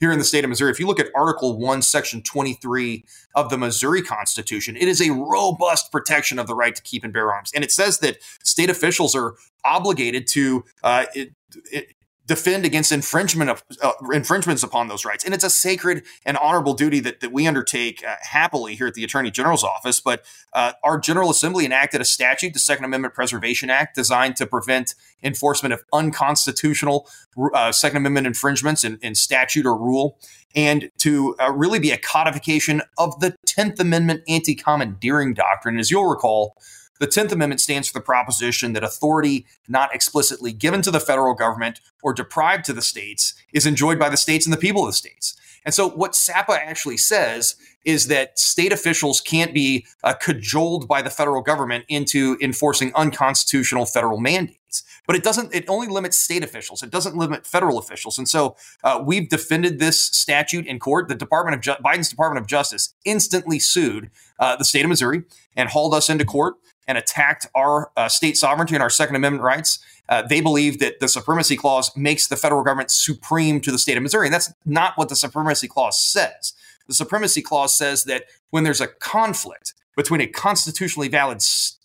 here 0.00 0.12
in 0.12 0.18
the 0.18 0.24
state 0.24 0.44
of 0.44 0.50
Missouri. 0.50 0.70
If 0.70 0.78
you 0.78 0.86
look 0.86 1.00
at 1.00 1.08
Article 1.14 1.58
1, 1.58 1.82
Section 1.82 2.22
23 2.22 3.04
of 3.34 3.50
the 3.50 3.58
Missouri 3.58 4.02
Constitution, 4.02 4.76
it 4.76 4.88
is 4.88 5.00
a 5.00 5.12
robust 5.12 5.90
protection 5.90 6.38
of 6.38 6.46
the 6.46 6.54
right 6.54 6.74
to 6.74 6.82
keep 6.82 7.04
and 7.04 7.12
bear 7.12 7.32
arms. 7.32 7.50
And 7.54 7.64
it 7.64 7.72
says 7.72 7.98
that 7.98 8.18
state 8.42 8.70
officials 8.70 9.14
are 9.14 9.34
obligated 9.64 10.26
to 10.28 10.64
uh, 10.82 11.06
it, 11.14 11.32
it, 11.72 11.94
defend 12.28 12.66
against 12.66 12.92
infringement 12.92 13.48
of 13.50 13.64
uh, 13.82 13.92
infringements 14.12 14.62
upon 14.62 14.86
those 14.88 15.04
rights. 15.04 15.24
And 15.24 15.32
it's 15.32 15.44
a 15.44 15.50
sacred 15.50 16.04
and 16.26 16.36
honorable 16.36 16.74
duty 16.74 17.00
that, 17.00 17.20
that 17.20 17.32
we 17.32 17.46
undertake 17.46 18.04
uh, 18.04 18.16
happily 18.20 18.76
here 18.76 18.86
at 18.86 18.94
the 18.94 19.02
Attorney 19.02 19.30
General's 19.30 19.64
office. 19.64 19.98
But 19.98 20.24
uh, 20.52 20.72
our 20.84 20.98
General 20.98 21.30
Assembly 21.30 21.64
enacted 21.64 22.02
a 22.02 22.04
statute, 22.04 22.52
the 22.52 22.58
Second 22.58 22.84
Amendment 22.84 23.14
Preservation 23.14 23.70
Act, 23.70 23.96
designed 23.96 24.36
to 24.36 24.46
prevent 24.46 24.94
enforcement 25.22 25.72
of 25.72 25.82
unconstitutional 25.92 27.08
uh, 27.54 27.72
Second 27.72 27.96
Amendment 27.96 28.26
infringements 28.26 28.84
in, 28.84 28.98
in, 29.00 29.14
statute 29.14 29.64
or 29.64 29.76
rule, 29.76 30.18
and 30.54 30.90
to 30.98 31.34
uh, 31.40 31.50
really 31.50 31.78
be 31.78 31.90
a 31.92 31.98
codification 31.98 32.82
of 32.98 33.18
the 33.20 33.34
Tenth 33.46 33.80
Amendment 33.80 34.22
anti-commandeering 34.28 35.32
doctrine. 35.32 35.78
As 35.78 35.90
you'll 35.90 36.06
recall, 36.06 36.56
the 36.98 37.06
10th 37.06 37.32
Amendment 37.32 37.60
stands 37.60 37.88
for 37.88 37.98
the 37.98 38.04
proposition 38.04 38.72
that 38.72 38.84
authority 38.84 39.46
not 39.68 39.94
explicitly 39.94 40.52
given 40.52 40.82
to 40.82 40.90
the 40.90 41.00
federal 41.00 41.34
government 41.34 41.80
or 42.02 42.12
deprived 42.12 42.64
to 42.66 42.72
the 42.72 42.82
states 42.82 43.34
is 43.52 43.66
enjoyed 43.66 43.98
by 43.98 44.08
the 44.08 44.16
states 44.16 44.46
and 44.46 44.52
the 44.52 44.58
people 44.58 44.82
of 44.82 44.88
the 44.88 44.94
states. 44.94 45.38
And 45.64 45.74
so, 45.74 45.88
what 45.88 46.14
SAPA 46.14 46.52
actually 46.52 46.96
says 46.96 47.56
is 47.84 48.06
that 48.08 48.38
state 48.38 48.72
officials 48.72 49.20
can't 49.20 49.52
be 49.52 49.86
uh, 50.02 50.14
cajoled 50.14 50.88
by 50.88 51.02
the 51.02 51.10
federal 51.10 51.42
government 51.42 51.84
into 51.88 52.38
enforcing 52.40 52.92
unconstitutional 52.94 53.86
federal 53.86 54.18
mandates. 54.18 54.82
But 55.06 55.16
it 55.16 55.22
doesn't, 55.22 55.54
it 55.54 55.64
only 55.68 55.88
limits 55.88 56.18
state 56.18 56.44
officials. 56.44 56.82
It 56.82 56.90
doesn't 56.90 57.16
limit 57.16 57.46
federal 57.46 57.78
officials. 57.78 58.18
And 58.18 58.28
so 58.28 58.56
uh, 58.84 59.02
we've 59.04 59.28
defended 59.28 59.78
this 59.78 60.04
statute 60.04 60.66
in 60.66 60.78
court. 60.78 61.08
The 61.08 61.14
Department 61.14 61.54
of 61.54 61.60
Ju- 61.62 61.82
Biden's 61.82 62.10
Department 62.10 62.42
of 62.42 62.46
Justice 62.46 62.94
instantly 63.04 63.58
sued 63.58 64.10
uh, 64.38 64.56
the 64.56 64.64
state 64.64 64.84
of 64.84 64.88
Missouri 64.88 65.22
and 65.56 65.70
hauled 65.70 65.94
us 65.94 66.10
into 66.10 66.24
court 66.24 66.56
and 66.88 66.98
attacked 66.98 67.46
our 67.54 67.92
uh, 67.96 68.08
state 68.08 68.36
sovereignty 68.36 68.74
and 68.74 68.82
our 68.82 68.90
Second 68.90 69.14
Amendment 69.14 69.44
rights. 69.44 69.78
Uh, 70.08 70.22
they 70.22 70.40
believe 70.40 70.78
that 70.78 71.00
the 71.00 71.08
Supremacy 71.08 71.54
Clause 71.54 71.94
makes 71.94 72.26
the 72.26 72.36
federal 72.36 72.64
government 72.64 72.90
supreme 72.90 73.60
to 73.60 73.70
the 73.70 73.78
state 73.78 73.96
of 73.96 74.02
Missouri. 74.02 74.26
And 74.26 74.34
that's 74.34 74.52
not 74.64 74.96
what 74.96 75.10
the 75.10 75.16
Supremacy 75.16 75.68
Clause 75.68 76.02
says. 76.02 76.54
The 76.88 76.94
Supremacy 76.94 77.42
Clause 77.42 77.76
says 77.76 78.04
that 78.04 78.24
when 78.50 78.64
there's 78.64 78.80
a 78.80 78.86
conflict 78.88 79.74
between 79.94 80.22
a 80.22 80.26
constitutionally 80.26 81.08
valid 81.08 81.42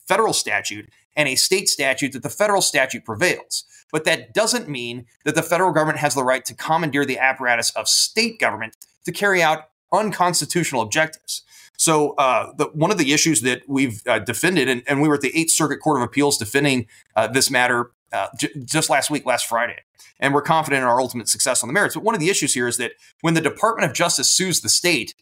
federal 0.07 0.33
statute 0.33 0.89
and 1.15 1.27
a 1.27 1.35
state 1.35 1.67
statute, 1.67 2.13
that 2.13 2.23
the 2.23 2.29
federal 2.29 2.61
statute 2.61 3.03
prevails. 3.03 3.65
But 3.91 4.05
that 4.05 4.33
doesn't 4.33 4.69
mean 4.69 5.05
that 5.25 5.35
the 5.35 5.43
federal 5.43 5.71
government 5.71 5.99
has 5.99 6.15
the 6.15 6.23
right 6.23 6.43
to 6.45 6.55
commandeer 6.55 7.05
the 7.05 7.19
apparatus 7.19 7.71
of 7.71 7.87
state 7.87 8.39
government 8.39 8.77
to 9.05 9.11
carry 9.11 9.43
out 9.43 9.69
unconstitutional 9.91 10.81
objectives. 10.81 11.43
So 11.83 12.11
uh, 12.11 12.53
the, 12.57 12.67
one 12.67 12.91
of 12.91 12.97
the 12.97 13.11
issues 13.11 13.41
that 13.41 13.63
we've 13.67 14.01
uh, 14.07 14.19
defended, 14.19 14.69
and, 14.69 14.83
and, 14.87 15.01
we 15.01 15.09
were 15.09 15.15
at 15.15 15.21
the 15.21 15.37
Eighth 15.37 15.51
Circuit 15.51 15.79
Court 15.79 15.99
of 15.99 16.03
Appeals 16.03 16.37
defending 16.37 16.87
uh, 17.17 17.27
this 17.27 17.51
matter 17.51 17.91
uh, 18.13 18.27
j- 18.39 18.53
just 18.63 18.89
last 18.89 19.09
week, 19.09 19.25
last 19.25 19.47
Friday, 19.47 19.75
and 20.17 20.33
we're 20.33 20.41
confident 20.41 20.81
in 20.81 20.87
our 20.87 21.01
ultimate 21.01 21.27
success 21.27 21.61
on 21.61 21.67
the 21.67 21.73
merits. 21.73 21.95
But 21.95 22.05
one 22.05 22.15
of 22.15 22.21
the 22.21 22.29
issues 22.29 22.53
here 22.53 22.69
is 22.69 22.77
that 22.77 22.93
when 23.19 23.33
the 23.33 23.41
Department 23.41 23.89
of 23.89 23.93
Justice 23.93 24.29
sues 24.29 24.61
the 24.61 24.69
state, 24.69 25.13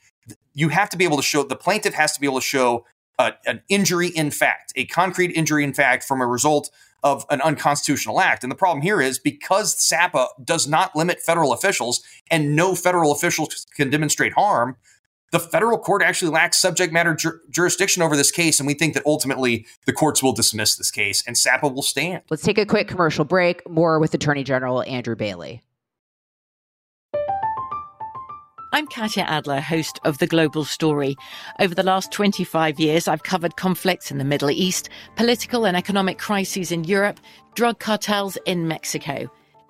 you 0.54 0.70
have 0.70 0.88
to 0.92 0.98
be 0.98 1.04
able 1.04 1.18
to 1.18 1.24
show 1.24 1.42
the 1.42 1.56
plaintiff 1.56 1.96
has 1.96 2.14
to 2.14 2.20
be 2.20 2.28
able 2.28 2.40
to 2.40 2.46
show 2.46 2.86
uh, 3.18 3.32
an 3.48 3.64
injury 3.68 4.10
in 4.10 4.30
fact, 4.30 4.72
a 4.76 4.86
concrete 4.86 5.32
injury 5.32 5.64
in 5.64 5.74
fact 5.74 6.04
from 6.04 6.22
a 6.22 6.28
result 6.28 6.70
of 7.02 7.26
an 7.32 7.42
unconstitutional 7.42 8.22
act. 8.22 8.44
And 8.44 8.52
the 8.52 8.56
problem 8.56 8.84
here 8.84 9.02
is 9.02 9.18
because 9.18 9.84
SAPA 9.84 10.28
does 10.44 10.68
not 10.68 10.96
limit 10.96 11.22
federal 11.22 11.54
officials 11.54 12.04
and 12.30 12.56
no 12.56 12.76
federal 12.76 13.12
officials 13.12 13.66
can 13.76 13.90
demonstrate 13.90 14.34
harm, 14.34 14.78
the 15.32 15.40
federal 15.40 15.78
court 15.78 16.04
actually 16.04 16.32
lacks 16.32 16.58
subject 16.58 16.94
matter 16.94 17.16
jur- 17.16 17.42
jurisdiction 17.50 18.04
over 18.04 18.16
this 18.16 18.32
case. 18.32 18.60
And 18.60 18.68
we 18.68 18.74
think 18.74 18.94
that 18.94 19.04
ultimately 19.06 19.66
the 19.86 19.94
courts 19.94 20.22
will 20.22 20.34
dismiss 20.34 20.76
this 20.76 20.92
case 20.92 21.24
and 21.26 21.38
SAPA 21.38 21.68
will 21.68 21.82
stand. 21.82 22.24
Let's 22.30 22.44
take 22.44 22.58
a 22.58 22.66
quick 22.66 22.88
commercial 22.88 23.26
break. 23.26 23.68
More 23.70 24.00
with 24.00 24.14
Attorney 24.14 24.44
General 24.44 24.84
Andrew 24.84 25.16
Bailey. 25.16 25.62
I'm 28.74 28.88
Katya 28.88 29.24
Adler, 29.24 29.60
host 29.60 30.00
of 30.06 30.20
The 30.20 30.28
Global 30.28 30.64
Story. 30.64 31.18
Over 31.60 31.76
the 31.76 31.84
last 31.84 32.14
25 32.14 32.80
years, 32.80 33.06
I've 33.06 33.24
covered 33.24 33.58
conflicts 33.58 34.12
in 34.12 34.18
the 34.18 34.24
Middle 34.24 34.50
East, 34.50 34.88
political 35.18 35.66
and 35.66 35.76
economic 35.76 36.18
crises 36.18 36.72
in 36.72 36.86
Europe, 36.86 37.20
drug 37.54 37.80
cartels 37.80 38.38
in 38.46 38.70
Mexico. 38.70 39.30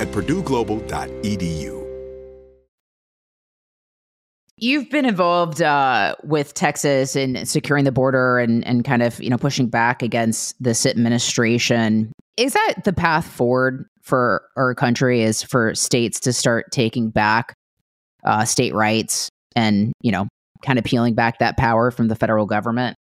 at 0.00 0.08
purdueglobal.edu. 0.08 1.76
You've 4.58 4.88
been 4.88 5.04
involved 5.04 5.60
uh, 5.60 6.16
with 6.24 6.54
Texas 6.54 7.14
in 7.14 7.44
securing 7.44 7.84
the 7.84 7.92
border 7.92 8.38
and, 8.38 8.66
and 8.66 8.84
kind 8.84 9.02
of 9.02 9.22
you 9.22 9.28
know 9.28 9.36
pushing 9.36 9.68
back 9.68 10.02
against 10.02 10.56
this 10.62 10.86
administration. 10.86 12.10
Is 12.38 12.54
that 12.54 12.76
the 12.84 12.94
path 12.94 13.26
forward 13.26 13.86
for 14.02 14.42
our 14.56 14.74
country? 14.74 15.22
Is 15.22 15.42
for 15.42 15.74
states 15.74 16.20
to 16.20 16.32
start 16.32 16.66
taking 16.72 17.10
back 17.10 17.52
uh, 18.24 18.46
state 18.46 18.74
rights 18.74 19.28
and 19.54 19.92
you 20.00 20.10
know 20.10 20.26
kind 20.64 20.78
of 20.78 20.86
peeling 20.86 21.14
back 21.14 21.38
that 21.38 21.58
power 21.58 21.90
from 21.90 22.08
the 22.08 22.16
federal 22.16 22.46
government? 22.46 22.96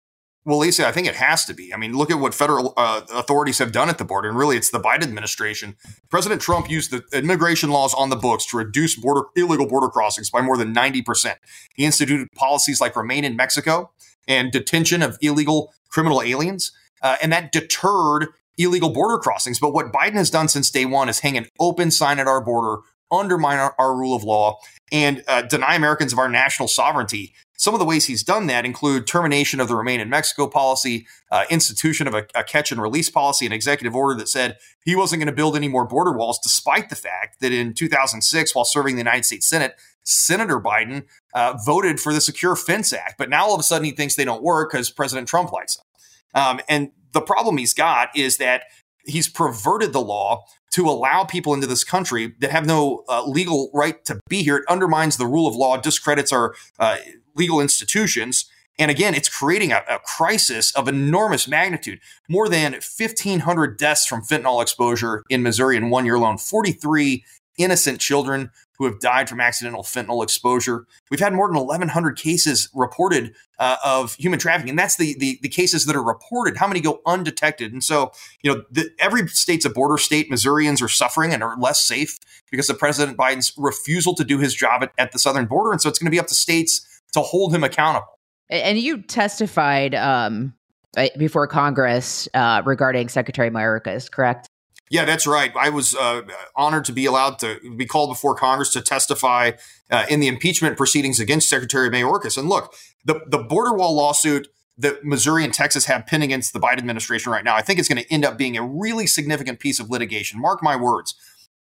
Well, 0.46 0.58
Lisa, 0.58 0.88
I 0.88 0.92
think 0.92 1.06
it 1.06 1.16
has 1.16 1.44
to 1.44 1.54
be. 1.54 1.72
I 1.74 1.76
mean, 1.76 1.92
look 1.92 2.10
at 2.10 2.18
what 2.18 2.32
federal 2.32 2.72
uh, 2.76 3.02
authorities 3.12 3.58
have 3.58 3.72
done 3.72 3.90
at 3.90 3.98
the 3.98 4.06
border, 4.06 4.30
and 4.30 4.38
really, 4.38 4.56
it's 4.56 4.70
the 4.70 4.80
Biden 4.80 5.02
administration. 5.02 5.76
President 6.08 6.40
Trump 6.40 6.70
used 6.70 6.90
the 6.90 7.04
immigration 7.12 7.68
laws 7.70 7.92
on 7.92 8.08
the 8.08 8.16
books 8.16 8.46
to 8.46 8.56
reduce 8.56 8.96
border 8.96 9.26
illegal 9.36 9.68
border 9.68 9.88
crossings 9.88 10.30
by 10.30 10.40
more 10.40 10.56
than 10.56 10.72
ninety 10.72 11.02
percent. 11.02 11.38
He 11.74 11.84
instituted 11.84 12.26
policies 12.34 12.80
like 12.80 12.96
Remain 12.96 13.24
in 13.24 13.36
Mexico 13.36 13.90
and 14.26 14.50
detention 14.50 15.02
of 15.02 15.18
illegal 15.20 15.74
criminal 15.90 16.22
aliens, 16.22 16.72
uh, 17.02 17.16
and 17.22 17.30
that 17.32 17.52
deterred 17.52 18.28
illegal 18.56 18.88
border 18.88 19.18
crossings. 19.18 19.58
But 19.58 19.74
what 19.74 19.92
Biden 19.92 20.14
has 20.14 20.30
done 20.30 20.48
since 20.48 20.70
day 20.70 20.86
one 20.86 21.10
is 21.10 21.20
hang 21.20 21.36
an 21.36 21.48
open 21.58 21.90
sign 21.90 22.18
at 22.18 22.26
our 22.26 22.42
border, 22.42 22.80
undermine 23.10 23.58
our, 23.58 23.74
our 23.78 23.94
rule 23.94 24.16
of 24.16 24.24
law, 24.24 24.58
and 24.90 25.22
uh, 25.28 25.42
deny 25.42 25.74
Americans 25.74 26.14
of 26.14 26.18
our 26.18 26.30
national 26.30 26.68
sovereignty. 26.68 27.34
Some 27.60 27.74
of 27.74 27.78
the 27.78 27.84
ways 27.84 28.06
he's 28.06 28.22
done 28.22 28.46
that 28.46 28.64
include 28.64 29.06
termination 29.06 29.60
of 29.60 29.68
the 29.68 29.76
Remain 29.76 30.00
in 30.00 30.08
Mexico 30.08 30.48
policy, 30.48 31.06
uh, 31.30 31.44
institution 31.50 32.08
of 32.08 32.14
a, 32.14 32.26
a, 32.34 32.42
catch 32.42 32.72
and 32.72 32.80
release 32.80 33.10
policy, 33.10 33.44
an 33.44 33.52
executive 33.52 33.94
order 33.94 34.18
that 34.18 34.30
said 34.30 34.56
he 34.82 34.96
wasn't 34.96 35.20
going 35.20 35.26
to 35.26 35.36
build 35.36 35.54
any 35.54 35.68
more 35.68 35.86
border 35.86 36.12
walls, 36.12 36.38
despite 36.42 36.88
the 36.88 36.96
fact 36.96 37.38
that 37.42 37.52
in 37.52 37.74
2006, 37.74 38.54
while 38.54 38.64
serving 38.64 38.94
the 38.94 39.00
United 39.00 39.26
States 39.26 39.46
Senate, 39.46 39.74
Senator 40.04 40.58
Biden 40.58 41.04
uh, 41.34 41.58
voted 41.66 42.00
for 42.00 42.14
the 42.14 42.22
Secure 42.22 42.56
Fence 42.56 42.94
Act. 42.94 43.18
But 43.18 43.28
now 43.28 43.44
all 43.44 43.54
of 43.54 43.60
a 43.60 43.62
sudden 43.62 43.84
he 43.84 43.90
thinks 43.90 44.14
they 44.14 44.24
don't 44.24 44.42
work 44.42 44.70
because 44.70 44.90
President 44.90 45.28
Trump 45.28 45.52
likes 45.52 45.76
them. 45.76 45.84
Um, 46.34 46.60
and 46.66 46.92
the 47.12 47.20
problem 47.20 47.58
he's 47.58 47.74
got 47.74 48.08
is 48.16 48.38
that 48.38 48.62
he's 49.10 49.28
perverted 49.28 49.92
the 49.92 50.00
law 50.00 50.44
to 50.72 50.88
allow 50.88 51.24
people 51.24 51.52
into 51.52 51.66
this 51.66 51.84
country 51.84 52.34
that 52.40 52.50
have 52.50 52.66
no 52.66 53.04
uh, 53.08 53.24
legal 53.26 53.70
right 53.74 54.04
to 54.04 54.20
be 54.28 54.42
here. 54.42 54.58
It 54.58 54.64
undermines 54.68 55.16
the 55.16 55.26
rule 55.26 55.46
of 55.46 55.56
law, 55.56 55.76
discredits 55.76 56.32
our 56.32 56.54
uh, 56.78 56.98
legal 57.34 57.60
institutions. 57.60 58.46
And 58.78 58.90
again, 58.90 59.14
it's 59.14 59.28
creating 59.28 59.72
a, 59.72 59.82
a, 59.88 59.98
crisis 59.98 60.74
of 60.74 60.88
enormous 60.88 61.46
magnitude. 61.46 62.00
More 62.28 62.48
than 62.48 62.72
1,500 62.72 63.76
deaths 63.76 64.06
from 64.06 64.22
fentanyl 64.22 64.62
exposure 64.62 65.22
in 65.28 65.42
Missouri 65.42 65.76
in 65.76 65.90
one 65.90 66.06
year 66.06 66.14
alone, 66.14 66.38
43 66.38 67.24
innocent 67.58 68.00
children 68.00 68.50
who 68.78 68.86
have 68.86 68.98
died 68.98 69.28
from 69.28 69.40
accidental 69.40 69.82
fentanyl 69.82 70.22
exposure. 70.22 70.86
We've 71.10 71.20
had 71.20 71.34
more 71.34 71.46
than 71.48 71.56
1,100 71.56 72.16
cases 72.16 72.70
reported 72.74 73.34
uh, 73.58 73.76
of 73.84 74.14
human 74.14 74.38
trafficking, 74.38 74.70
and 74.70 74.78
that's 74.78 74.96
the, 74.96 75.14
the, 75.18 75.38
the 75.42 75.50
cases 75.50 75.84
that 75.84 75.94
are 75.94 76.02
reported. 76.02 76.56
How 76.56 76.66
many 76.66 76.80
go 76.80 77.02
undetected? 77.04 77.74
And 77.74 77.84
so, 77.84 78.12
you 78.42 78.50
know, 78.50 78.62
the, 78.70 78.88
every 78.98 79.28
state's 79.28 79.66
a 79.66 79.70
border 79.70 79.98
state. 79.98 80.30
Missourians 80.30 80.80
are 80.80 80.88
suffering 80.88 81.34
and 81.34 81.42
are 81.42 81.58
less 81.58 81.86
safe 81.86 82.18
because 82.50 82.70
of 82.70 82.78
President 82.78 83.18
Biden's 83.18 83.52
refusal 83.58 84.14
to 84.14 84.24
do 84.24 84.38
his 84.38 84.54
job 84.54 84.82
at, 84.82 84.92
at 84.96 85.12
the 85.12 85.18
southern 85.18 85.44
border. 85.44 85.72
And 85.72 85.80
so, 85.82 85.90
it's 85.90 85.98
going 85.98 86.06
to 86.06 86.10
be 86.10 86.20
up 86.20 86.28
to 86.28 86.34
states 86.34 87.02
to 87.12 87.20
hold 87.20 87.54
him 87.54 87.62
accountable. 87.62 88.18
And 88.48 88.78
you 88.78 89.02
testified 89.02 89.94
um, 89.94 90.54
before 91.16 91.46
Congress 91.46 92.28
uh, 92.34 92.62
regarding 92.64 93.08
Secretary 93.08 93.50
Mayorkas, 93.50 94.10
correct? 94.10 94.48
Yeah, 94.90 95.04
that's 95.04 95.24
right. 95.24 95.52
I 95.56 95.70
was 95.70 95.94
uh, 95.94 96.22
honored 96.56 96.84
to 96.86 96.92
be 96.92 97.06
allowed 97.06 97.38
to 97.38 97.60
be 97.76 97.86
called 97.86 98.10
before 98.10 98.34
Congress 98.34 98.72
to 98.72 98.80
testify 98.80 99.52
uh, 99.88 100.04
in 100.10 100.18
the 100.18 100.26
impeachment 100.26 100.76
proceedings 100.76 101.20
against 101.20 101.48
Secretary 101.48 101.88
Mayorkas. 101.88 102.36
And 102.36 102.48
look, 102.48 102.74
the, 103.04 103.20
the 103.28 103.38
border 103.38 103.72
wall 103.72 103.94
lawsuit 103.94 104.48
that 104.76 105.04
Missouri 105.04 105.44
and 105.44 105.54
Texas 105.54 105.84
have 105.84 106.06
pinned 106.06 106.24
against 106.24 106.52
the 106.52 106.58
Biden 106.58 106.78
administration 106.78 107.30
right 107.30 107.44
now, 107.44 107.54
I 107.54 107.62
think 107.62 107.78
it's 107.78 107.88
going 107.88 108.02
to 108.02 108.12
end 108.12 108.24
up 108.24 108.36
being 108.36 108.56
a 108.56 108.66
really 108.66 109.06
significant 109.06 109.60
piece 109.60 109.78
of 109.78 109.90
litigation. 109.90 110.40
Mark 110.40 110.60
my 110.60 110.74
words. 110.74 111.14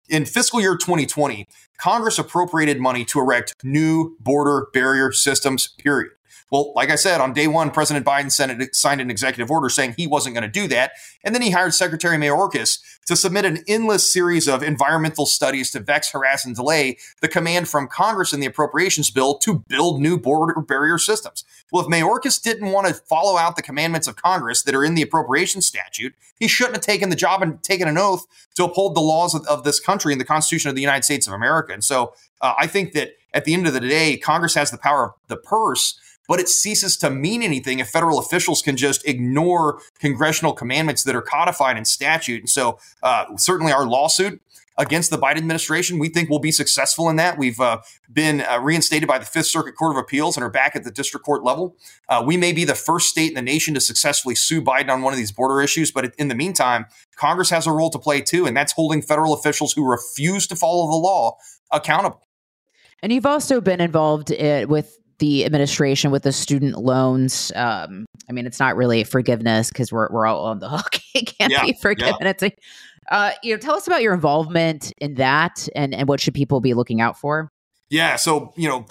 In 0.09 0.25
fiscal 0.25 0.59
year 0.59 0.75
2020, 0.75 1.45
Congress 1.77 2.17
appropriated 2.17 2.79
money 2.79 3.05
to 3.05 3.19
erect 3.19 3.53
new 3.63 4.17
border 4.19 4.67
barrier 4.73 5.11
systems, 5.11 5.67
period. 5.77 6.11
Well, 6.51 6.73
like 6.75 6.89
I 6.89 6.95
said, 6.95 7.21
on 7.21 7.33
day 7.33 7.47
one, 7.47 7.69
President 7.69 8.05
Biden 8.05 8.31
signed 8.31 9.01
an 9.01 9.11
executive 9.11 9.51
order 9.51 9.69
saying 9.69 9.93
he 9.97 10.07
wasn't 10.07 10.33
going 10.33 10.43
to 10.43 10.49
do 10.49 10.67
that. 10.69 10.93
And 11.23 11.35
then 11.35 11.43
he 11.43 11.51
hired 11.51 11.73
Secretary 11.73 12.17
Mayorkas 12.17 12.79
to 13.05 13.15
submit 13.15 13.45
an 13.45 13.63
endless 13.67 14.11
series 14.11 14.47
of 14.47 14.63
environmental 14.63 15.25
studies 15.25 15.69
to 15.71 15.79
vex, 15.79 16.11
harass, 16.11 16.45
and 16.45 16.55
delay 16.55 16.97
the 17.21 17.27
command 17.27 17.67
from 17.67 17.87
Congress 17.87 18.33
in 18.33 18.39
the 18.39 18.47
appropriations 18.47 19.11
bill 19.11 19.37
to 19.39 19.59
build 19.67 20.01
new 20.01 20.17
border 20.17 20.59
barrier 20.61 20.97
systems. 20.97 21.43
Well, 21.71 21.83
if 21.83 21.89
Mayorkas 21.89 22.41
didn't 22.41 22.71
want 22.71 22.87
to 22.87 22.93
follow 22.95 23.37
out 23.37 23.55
the 23.55 23.61
commandments 23.61 24.07
of 24.07 24.15
Congress 24.15 24.63
that 24.63 24.73
are 24.73 24.83
in 24.83 24.95
the 24.95 25.03
appropriations 25.03 25.67
statute, 25.67 26.15
he 26.39 26.47
shouldn't 26.47 26.77
have 26.77 26.85
taken 26.85 27.09
the 27.09 27.15
job 27.15 27.43
and 27.43 27.61
taken 27.61 27.87
an 27.87 27.97
oath 27.97 28.25
to 28.55 28.63
uphold 28.63 28.95
the 28.95 29.01
laws 29.01 29.35
of, 29.35 29.45
of 29.45 29.63
this 29.63 29.79
country 29.79 30.13
and 30.13 30.19
the 30.19 30.25
Constitution 30.25 30.69
of 30.69 30.75
the 30.75 30.81
United 30.81 31.03
States 31.03 31.27
of 31.27 31.33
America. 31.33 31.73
And 31.73 31.83
so 31.83 32.13
uh, 32.41 32.55
I 32.57 32.65
think 32.65 32.93
that 32.93 33.11
at 33.33 33.45
the 33.45 33.53
end 33.53 33.67
of 33.67 33.73
the 33.73 33.79
day, 33.79 34.17
Congress 34.17 34.55
has 34.55 34.71
the 34.71 34.77
power 34.77 35.05
of 35.05 35.11
the 35.27 35.37
purse 35.37 35.99
but 36.29 36.39
it 36.39 36.47
ceases 36.47 36.95
to 36.95 37.09
mean 37.09 37.41
anything 37.41 37.79
if 37.79 37.89
federal 37.89 38.19
officials 38.19 38.61
can 38.61 38.77
just 38.77 39.05
ignore 39.05 39.81
congressional 39.99 40.53
commandments 40.53 41.03
that 41.03 41.15
are 41.15 41.23
codified 41.23 41.75
in 41.75 41.83
statute. 41.83 42.39
And 42.39 42.49
so, 42.49 42.77
uh, 43.01 43.25
certainly, 43.35 43.73
our 43.73 43.87
lawsuit 43.87 44.39
against 44.77 45.09
the 45.09 45.17
Biden 45.17 45.37
administration, 45.37 45.97
we 45.97 46.07
think 46.07 46.29
will 46.29 46.39
be 46.39 46.51
successful 46.51 47.09
in 47.09 47.15
that. 47.15 47.37
We've 47.37 47.59
uh, 47.59 47.81
been 48.13 48.41
uh, 48.41 48.59
reinstated 48.61 49.07
by 49.07 49.17
the 49.17 49.25
Fifth 49.25 49.47
Circuit 49.47 49.73
Court 49.73 49.97
of 49.97 49.97
Appeals 49.97 50.37
and 50.37 50.43
are 50.43 50.49
back 50.51 50.75
at 50.75 50.83
the 50.83 50.91
district 50.91 51.25
court 51.25 51.43
level. 51.43 51.75
Uh, 52.07 52.23
we 52.25 52.37
may 52.37 52.53
be 52.53 52.63
the 52.63 52.75
first 52.75 53.09
state 53.09 53.29
in 53.29 53.33
the 53.33 53.41
nation 53.41 53.73
to 53.73 53.81
successfully 53.81 54.35
sue 54.35 54.61
Biden 54.61 54.89
on 54.89 55.01
one 55.01 55.11
of 55.11 55.17
these 55.17 55.31
border 55.31 55.61
issues, 55.61 55.91
but 55.91 56.13
in 56.17 56.27
the 56.27 56.35
meantime, 56.35 56.85
Congress 57.17 57.49
has 57.49 57.65
a 57.65 57.71
role 57.71 57.89
to 57.89 57.99
play 57.99 58.21
too, 58.21 58.45
and 58.45 58.55
that's 58.55 58.71
holding 58.73 59.01
federal 59.01 59.33
officials 59.33 59.73
who 59.73 59.83
refuse 59.83 60.45
to 60.47 60.55
follow 60.55 60.89
the 60.89 60.95
law 60.95 61.37
accountable. 61.71 62.27
And 63.01 63.11
you've 63.11 63.25
also 63.25 63.59
been 63.61 63.81
involved 63.81 64.31
in, 64.31 64.63
uh, 64.63 64.67
with 64.67 64.97
the 65.19 65.45
administration 65.45 66.11
with 66.11 66.23
the 66.23 66.31
student 66.31 66.77
loans. 66.77 67.51
Um, 67.55 68.05
I 68.29 68.33
mean, 68.33 68.45
it's 68.45 68.59
not 68.59 68.75
really 68.75 69.03
forgiveness 69.03 69.69
because 69.69 69.91
we're 69.91 70.09
we're 70.09 70.25
all 70.25 70.45
on 70.45 70.59
the 70.59 70.69
hook. 70.77 70.99
it 71.13 71.33
can't 71.37 71.51
yeah, 71.51 71.63
be 71.63 71.73
forgiven. 71.73 72.15
Yeah. 72.21 72.29
It's 72.29 72.43
a, 72.43 72.51
uh, 73.11 73.31
you 73.43 73.53
know, 73.53 73.59
tell 73.59 73.75
us 73.75 73.87
about 73.87 74.01
your 74.01 74.13
involvement 74.13 74.91
in 74.99 75.15
that, 75.15 75.67
and 75.75 75.93
and 75.93 76.07
what 76.07 76.19
should 76.19 76.33
people 76.33 76.61
be 76.61 76.73
looking 76.73 77.01
out 77.01 77.17
for? 77.17 77.51
Yeah, 77.89 78.17
so 78.17 78.53
you 78.55 78.67
know, 78.67 78.85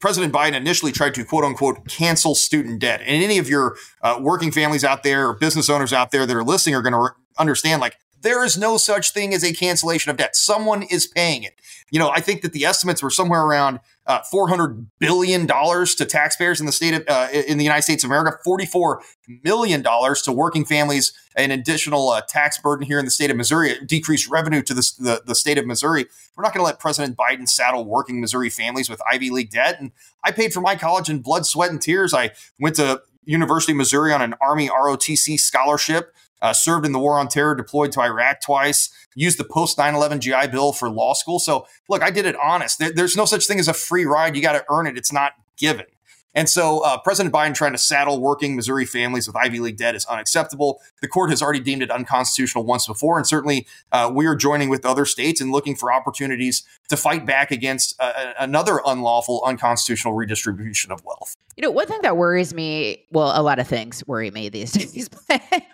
President 0.00 0.32
Biden 0.32 0.54
initially 0.54 0.90
tried 0.90 1.14
to 1.14 1.24
quote 1.24 1.44
unquote 1.44 1.86
cancel 1.86 2.34
student 2.34 2.80
debt, 2.80 3.00
and 3.00 3.22
any 3.22 3.38
of 3.38 3.48
your 3.48 3.76
uh, 4.02 4.18
working 4.20 4.50
families 4.50 4.84
out 4.84 5.02
there 5.02 5.28
or 5.28 5.34
business 5.34 5.68
owners 5.68 5.92
out 5.92 6.12
there 6.12 6.24
that 6.24 6.34
are 6.34 6.44
listening 6.44 6.74
are 6.74 6.82
going 6.82 6.94
to 6.94 6.98
re- 6.98 7.10
understand 7.38 7.80
like 7.82 7.96
there 8.20 8.44
is 8.44 8.56
no 8.56 8.76
such 8.76 9.12
thing 9.12 9.32
as 9.34 9.44
a 9.44 9.52
cancellation 9.52 10.10
of 10.10 10.16
debt. 10.16 10.34
Someone 10.36 10.82
is 10.82 11.06
paying 11.06 11.42
it. 11.42 11.54
You 11.90 11.98
know, 11.98 12.10
I 12.10 12.20
think 12.20 12.42
that 12.42 12.52
the 12.52 12.64
estimates 12.64 13.02
were 13.02 13.10
somewhere 13.10 13.42
around 13.42 13.80
uh, 14.06 14.20
400 14.30 14.88
billion 14.98 15.46
dollars 15.46 15.94
to 15.96 16.04
taxpayers 16.04 16.60
in 16.60 16.66
the 16.66 16.72
state 16.72 16.94
of 16.94 17.04
uh, 17.08 17.28
in 17.32 17.58
the 17.58 17.64
United 17.64 17.82
States 17.82 18.04
of 18.04 18.10
America, 18.10 18.38
44 18.44 19.02
million 19.44 19.82
dollars 19.82 20.22
to 20.22 20.32
working 20.32 20.64
families, 20.64 21.12
an 21.36 21.50
additional 21.50 22.10
uh, 22.10 22.20
tax 22.28 22.58
burden 22.58 22.86
here 22.86 22.98
in 22.98 23.04
the 23.04 23.10
state 23.10 23.30
of 23.30 23.36
Missouri, 23.36 23.74
decreased 23.86 24.28
revenue 24.28 24.62
to 24.62 24.74
the, 24.74 24.92
the, 24.98 25.22
the 25.26 25.34
state 25.34 25.58
of 25.58 25.66
Missouri. 25.66 26.06
We're 26.36 26.44
not 26.44 26.52
going 26.52 26.60
to 26.60 26.66
let 26.66 26.80
President 26.80 27.16
Biden 27.16 27.48
saddle 27.48 27.84
working 27.84 28.20
Missouri 28.20 28.50
families 28.50 28.90
with 28.90 29.00
Ivy 29.10 29.30
League 29.30 29.50
debt. 29.50 29.80
And 29.80 29.92
I 30.24 30.30
paid 30.32 30.52
for 30.52 30.60
my 30.60 30.76
college 30.76 31.08
in 31.08 31.20
blood, 31.20 31.46
sweat, 31.46 31.70
and 31.70 31.80
tears. 31.80 32.12
I 32.12 32.32
went 32.58 32.76
to 32.76 33.02
University 33.24 33.72
of 33.72 33.76
Missouri 33.76 34.12
on 34.12 34.22
an 34.22 34.34
Army 34.40 34.68
ROTC 34.68 35.38
scholarship 35.38 36.14
uh, 36.40 36.52
served 36.52 36.86
in 36.86 36.92
the 36.92 36.98
war 36.98 37.18
on 37.18 37.28
terror, 37.28 37.54
deployed 37.54 37.92
to 37.92 38.00
Iraq 38.00 38.40
twice, 38.40 38.90
used 39.14 39.38
the 39.38 39.44
post 39.44 39.78
9 39.78 39.94
11 39.94 40.20
GI 40.20 40.48
Bill 40.50 40.72
for 40.72 40.88
law 40.88 41.14
school. 41.14 41.38
So, 41.38 41.66
look, 41.88 42.02
I 42.02 42.10
did 42.10 42.26
it 42.26 42.36
honest. 42.42 42.78
There, 42.78 42.92
there's 42.92 43.16
no 43.16 43.24
such 43.24 43.46
thing 43.46 43.58
as 43.58 43.68
a 43.68 43.74
free 43.74 44.04
ride. 44.04 44.36
You 44.36 44.42
got 44.42 44.52
to 44.52 44.64
earn 44.70 44.86
it. 44.86 44.96
It's 44.96 45.12
not 45.12 45.32
given. 45.56 45.86
And 46.34 46.48
so 46.48 46.80
uh, 46.80 46.98
President 46.98 47.34
Biden 47.34 47.54
trying 47.54 47.72
to 47.72 47.78
saddle 47.78 48.20
working 48.20 48.54
Missouri 48.54 48.84
families 48.84 49.26
with 49.26 49.34
Ivy 49.36 49.60
League 49.60 49.76
debt 49.76 49.94
is 49.94 50.04
unacceptable. 50.06 50.80
The 51.00 51.08
court 51.08 51.30
has 51.30 51.42
already 51.42 51.60
deemed 51.60 51.82
it 51.82 51.90
unconstitutional 51.90 52.64
once 52.64 52.86
before. 52.86 53.16
And 53.16 53.26
certainly 53.26 53.66
uh, 53.92 54.10
we 54.14 54.26
are 54.26 54.36
joining 54.36 54.68
with 54.68 54.84
other 54.84 55.04
states 55.04 55.40
and 55.40 55.50
looking 55.50 55.74
for 55.74 55.92
opportunities 55.92 56.64
to 56.90 56.96
fight 56.96 57.24
back 57.24 57.50
against 57.50 57.96
uh, 57.98 58.34
another 58.38 58.80
unlawful, 58.86 59.42
unconstitutional 59.44 60.14
redistribution 60.14 60.92
of 60.92 61.04
wealth. 61.04 61.36
You 61.56 61.62
know, 61.62 61.70
one 61.70 61.86
thing 61.86 62.00
that 62.02 62.16
worries 62.16 62.54
me, 62.54 63.04
well, 63.10 63.32
a 63.34 63.42
lot 63.42 63.58
of 63.58 63.66
things 63.66 64.06
worry 64.06 64.30
me 64.30 64.48
these 64.48 64.72
days, 64.92 65.08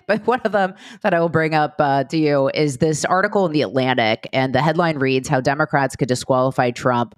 but 0.06 0.26
one 0.26 0.40
of 0.44 0.52
them 0.52 0.74
that 1.02 1.12
I 1.12 1.20
will 1.20 1.28
bring 1.28 1.54
up 1.54 1.74
uh, 1.78 2.04
to 2.04 2.16
you 2.16 2.50
is 2.54 2.78
this 2.78 3.04
article 3.04 3.44
in 3.46 3.52
The 3.52 3.62
Atlantic. 3.62 4.28
And 4.32 4.54
the 4.54 4.62
headline 4.62 4.98
reads 4.98 5.28
How 5.28 5.40
Democrats 5.40 5.96
Could 5.96 6.08
Disqualify 6.08 6.70
Trump 6.70 7.14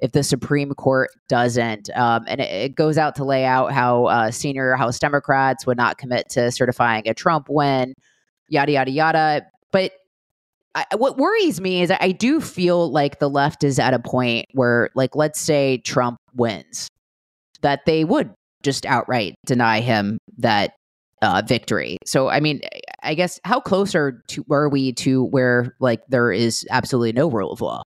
if 0.00 0.12
the 0.12 0.22
Supreme 0.22 0.70
Court 0.72 1.10
doesn't. 1.28 1.90
Um, 1.96 2.24
and 2.26 2.40
it, 2.40 2.50
it, 2.52 2.74
goes 2.74 2.98
out 2.98 3.14
to 3.16 3.24
lay 3.24 3.44
out 3.44 3.72
how 3.72 4.06
uh, 4.06 4.30
senior 4.30 4.74
House 4.74 4.98
Democrats 4.98 5.66
would 5.66 5.76
not 5.76 5.98
commit 5.98 6.28
to 6.30 6.50
certifying 6.50 7.08
a 7.08 7.14
Trump 7.14 7.46
win, 7.48 7.94
yada, 8.48 8.72
yada, 8.72 8.90
yada. 8.90 9.42
But 9.72 9.92
I, 10.74 10.84
what 10.96 11.16
worries 11.16 11.60
me 11.60 11.82
is 11.82 11.92
I 11.92 12.12
do 12.12 12.40
feel 12.40 12.90
like 12.90 13.18
the 13.18 13.30
left 13.30 13.62
is 13.62 13.78
at 13.78 13.94
a 13.94 13.98
point 13.98 14.46
where, 14.52 14.90
like, 14.94 15.14
let's 15.14 15.40
say 15.40 15.78
Trump 15.78 16.18
wins, 16.34 16.88
that 17.62 17.86
they 17.86 18.04
would 18.04 18.34
just 18.62 18.84
outright 18.86 19.34
deny 19.46 19.80
him 19.80 20.18
that 20.38 20.72
uh, 21.22 21.42
victory. 21.46 21.98
So, 22.04 22.28
I 22.28 22.40
mean, 22.40 22.60
I 23.02 23.14
guess 23.14 23.38
how 23.44 23.60
close 23.60 23.94
are, 23.94 24.22
to, 24.28 24.44
are 24.50 24.68
we 24.68 24.92
to 24.94 25.24
where, 25.24 25.76
like, 25.78 26.02
there 26.08 26.32
is 26.32 26.66
absolutely 26.70 27.12
no 27.12 27.30
rule 27.30 27.52
of 27.52 27.60
law? 27.60 27.82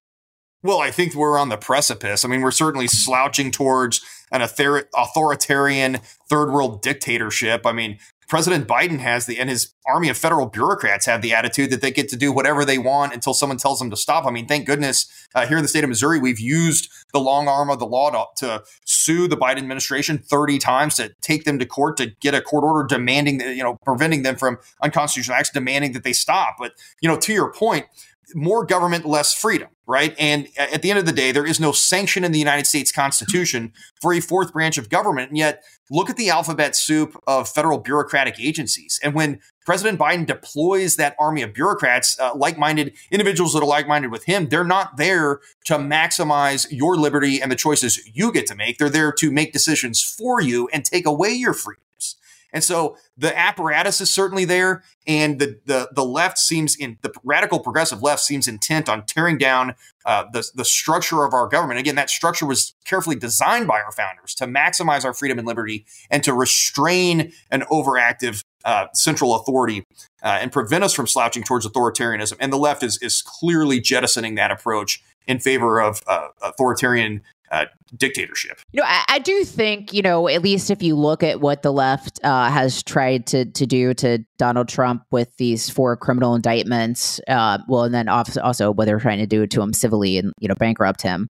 Well, 0.61 0.79
I 0.79 0.91
think 0.91 1.15
we're 1.15 1.37
on 1.37 1.49
the 1.49 1.57
precipice. 1.57 2.25
I 2.25 2.27
mean, 2.27 2.41
we're 2.41 2.51
certainly 2.51 2.87
slouching 2.87 3.49
towards 3.49 4.01
an 4.31 4.41
authoritarian 4.41 5.99
third 6.29 6.51
world 6.51 6.81
dictatorship. 6.81 7.65
I 7.65 7.71
mean, 7.71 7.97
President 8.27 8.67
Biden 8.67 8.99
has 8.99 9.25
the, 9.25 9.39
and 9.39 9.49
his 9.49 9.73
army 9.87 10.07
of 10.07 10.17
federal 10.17 10.45
bureaucrats 10.45 11.07
have 11.07 11.23
the 11.23 11.33
attitude 11.33 11.71
that 11.71 11.81
they 11.81 11.89
get 11.89 12.09
to 12.09 12.15
do 12.15 12.31
whatever 12.31 12.63
they 12.63 12.77
want 12.77 13.11
until 13.11 13.33
someone 13.33 13.57
tells 13.57 13.79
them 13.79 13.89
to 13.89 13.95
stop. 13.95 14.27
I 14.27 14.29
mean, 14.29 14.47
thank 14.47 14.67
goodness 14.67 15.27
uh, 15.33 15.47
here 15.47 15.57
in 15.57 15.63
the 15.63 15.67
state 15.67 15.83
of 15.83 15.89
Missouri, 15.89 16.19
we've 16.19 16.39
used 16.39 16.91
the 17.11 17.19
long 17.19 17.47
arm 17.47 17.71
of 17.71 17.79
the 17.79 17.87
law 17.87 18.11
to, 18.11 18.45
to, 18.45 18.63
sue 18.85 19.27
the 19.27 19.37
Biden 19.37 19.57
administration 19.57 20.19
30 20.19 20.59
times 20.59 20.95
to 20.95 21.09
take 21.21 21.45
them 21.45 21.57
to 21.57 21.65
court 21.65 21.97
to 21.97 22.07
get 22.19 22.35
a 22.35 22.41
court 22.41 22.63
order 22.63 22.85
demanding, 22.85 23.39
you 23.39 23.63
know, 23.63 23.77
preventing 23.83 24.21
them 24.21 24.35
from 24.35 24.59
unconstitutional 24.83 25.35
acts, 25.35 25.49
demanding 25.49 25.93
that 25.93 26.03
they 26.03 26.13
stop. 26.13 26.57
But, 26.59 26.73
you 27.01 27.09
know, 27.09 27.17
to 27.17 27.33
your 27.33 27.51
point, 27.51 27.85
more 28.35 28.65
government, 28.65 29.05
less 29.05 29.33
freedom, 29.33 29.69
right? 29.87 30.15
And 30.19 30.47
at 30.57 30.81
the 30.81 30.89
end 30.89 30.99
of 30.99 31.05
the 31.05 31.11
day, 31.11 31.31
there 31.31 31.45
is 31.45 31.59
no 31.59 31.71
sanction 31.71 32.23
in 32.23 32.31
the 32.31 32.39
United 32.39 32.67
States 32.67 32.91
Constitution 32.91 33.73
for 34.01 34.13
a 34.13 34.19
fourth 34.19 34.53
branch 34.53 34.77
of 34.77 34.89
government. 34.89 35.29
And 35.29 35.37
yet, 35.37 35.63
look 35.91 36.09
at 36.09 36.17
the 36.17 36.29
alphabet 36.29 36.75
soup 36.75 37.19
of 37.27 37.49
federal 37.49 37.79
bureaucratic 37.79 38.39
agencies. 38.39 38.99
And 39.03 39.13
when 39.13 39.39
President 39.65 39.99
Biden 39.99 40.25
deploys 40.25 40.95
that 40.95 41.15
army 41.19 41.41
of 41.41 41.53
bureaucrats, 41.53 42.19
uh, 42.19 42.33
like 42.35 42.57
minded 42.57 42.93
individuals 43.11 43.53
that 43.53 43.61
are 43.61 43.67
like 43.67 43.87
minded 43.87 44.11
with 44.11 44.25
him, 44.25 44.49
they're 44.49 44.63
not 44.63 44.97
there 44.97 45.39
to 45.65 45.75
maximize 45.75 46.67
your 46.71 46.95
liberty 46.95 47.41
and 47.41 47.51
the 47.51 47.55
choices 47.55 47.99
you 48.13 48.31
get 48.31 48.47
to 48.47 48.55
make. 48.55 48.77
They're 48.77 48.89
there 48.89 49.11
to 49.13 49.31
make 49.31 49.53
decisions 49.53 50.01
for 50.01 50.41
you 50.41 50.69
and 50.73 50.85
take 50.85 51.05
away 51.05 51.31
your 51.31 51.53
freedom. 51.53 51.83
And 52.51 52.63
so 52.63 52.97
the 53.17 53.37
apparatus 53.37 54.01
is 54.01 54.09
certainly 54.09 54.45
there, 54.45 54.83
and 55.05 55.39
the 55.39 55.59
the 55.65 55.89
the 55.93 56.03
left 56.03 56.37
seems 56.37 56.75
in 56.75 56.97
the 57.01 57.13
radical 57.23 57.59
progressive 57.59 58.01
left 58.01 58.21
seems 58.21 58.47
intent 58.47 58.89
on 58.89 59.05
tearing 59.05 59.37
down 59.37 59.75
uh, 60.05 60.25
the 60.33 60.49
the 60.55 60.65
structure 60.65 61.23
of 61.23 61.33
our 61.33 61.47
government. 61.47 61.79
Again, 61.79 61.95
that 61.95 62.09
structure 62.09 62.45
was 62.45 62.73
carefully 62.85 63.15
designed 63.15 63.67
by 63.67 63.81
our 63.81 63.91
founders 63.91 64.33
to 64.35 64.45
maximize 64.45 65.05
our 65.05 65.13
freedom 65.13 65.37
and 65.37 65.47
liberty 65.47 65.85
and 66.09 66.23
to 66.23 66.33
restrain 66.33 67.31
an 67.51 67.61
overactive 67.71 68.43
uh, 68.65 68.87
central 68.93 69.35
authority 69.35 69.83
uh, 70.23 70.39
and 70.41 70.51
prevent 70.51 70.83
us 70.83 70.93
from 70.93 71.07
slouching 71.07 71.43
towards 71.43 71.67
authoritarianism. 71.67 72.35
And 72.39 72.51
the 72.51 72.57
left 72.57 72.83
is 72.83 72.97
is 73.01 73.21
clearly 73.21 73.79
jettisoning 73.79 74.35
that 74.35 74.51
approach 74.51 75.03
in 75.27 75.39
favor 75.39 75.79
of 75.79 76.01
uh, 76.07 76.29
authoritarian 76.41 77.21
uh, 77.51 77.65
dictatorship. 77.97 78.59
You 78.71 78.81
know, 78.81 78.87
I, 78.87 79.03
I, 79.07 79.19
do 79.19 79.43
think 79.43 79.93
you 79.93 80.01
know 80.01 80.27
at 80.27 80.41
least 80.41 80.69
if 80.69 80.83
you 80.83 80.95
look 80.95 81.23
at 81.23 81.41
what 81.41 81.61
the 81.61 81.73
left 81.73 82.19
uh, 82.23 82.49
has 82.49 82.83
tried 82.83 83.25
to 83.27 83.45
to 83.45 83.65
do 83.65 83.93
to 83.95 84.19
Donald 84.37 84.67
Trump 84.67 85.03
with 85.11 85.35
these 85.37 85.69
four 85.69 85.97
criminal 85.97 86.35
indictments, 86.35 87.19
uh, 87.27 87.59
well, 87.67 87.83
and 87.83 87.93
then 87.93 88.07
also 88.07 88.71
what 88.71 88.85
they're 88.85 88.99
trying 88.99 89.19
to 89.19 89.27
do 89.27 89.47
to 89.47 89.61
him 89.61 89.73
civilly 89.73 90.17
and 90.17 90.33
you 90.39 90.47
know 90.47 90.55
bankrupt 90.55 91.01
him. 91.01 91.29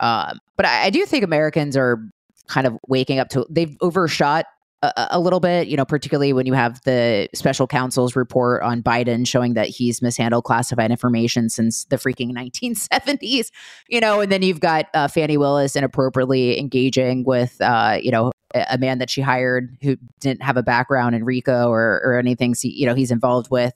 Um, 0.00 0.38
but 0.56 0.66
I, 0.66 0.84
I 0.86 0.90
do 0.90 1.04
think 1.06 1.24
Americans 1.24 1.76
are 1.76 2.02
kind 2.46 2.66
of 2.66 2.78
waking 2.88 3.18
up 3.18 3.28
to 3.30 3.46
they've 3.50 3.76
overshot 3.80 4.46
a, 4.82 5.18
little 5.18 5.40
bit, 5.40 5.66
you 5.66 5.76
know, 5.76 5.84
particularly 5.84 6.32
when 6.32 6.46
you 6.46 6.52
have 6.52 6.80
the 6.82 7.28
special 7.34 7.66
counsel's 7.66 8.14
report 8.14 8.62
on 8.62 8.82
Biden 8.82 9.26
showing 9.26 9.54
that 9.54 9.66
he's 9.66 10.00
mishandled 10.00 10.44
classified 10.44 10.90
information 10.90 11.48
since 11.48 11.84
the 11.86 11.96
freaking 11.96 12.32
1970s, 12.36 13.50
you 13.88 14.00
know, 14.00 14.20
and 14.20 14.30
then 14.30 14.42
you've 14.42 14.60
got 14.60 14.86
uh, 14.94 15.08
Fani 15.08 15.36
Willis 15.36 15.74
inappropriately 15.74 16.58
engaging 16.58 17.24
with, 17.24 17.60
uh, 17.60 17.98
you 18.00 18.10
know, 18.10 18.30
a 18.54 18.78
man 18.78 18.98
that 18.98 19.10
she 19.10 19.20
hired 19.20 19.76
who 19.82 19.96
didn't 20.20 20.42
have 20.42 20.56
a 20.56 20.62
background 20.62 21.14
in 21.14 21.24
RICO 21.24 21.68
or, 21.68 22.00
or 22.04 22.18
anything, 22.18 22.54
so, 22.54 22.68
you 22.68 22.86
know, 22.86 22.94
he's 22.94 23.10
involved 23.10 23.50
with. 23.50 23.74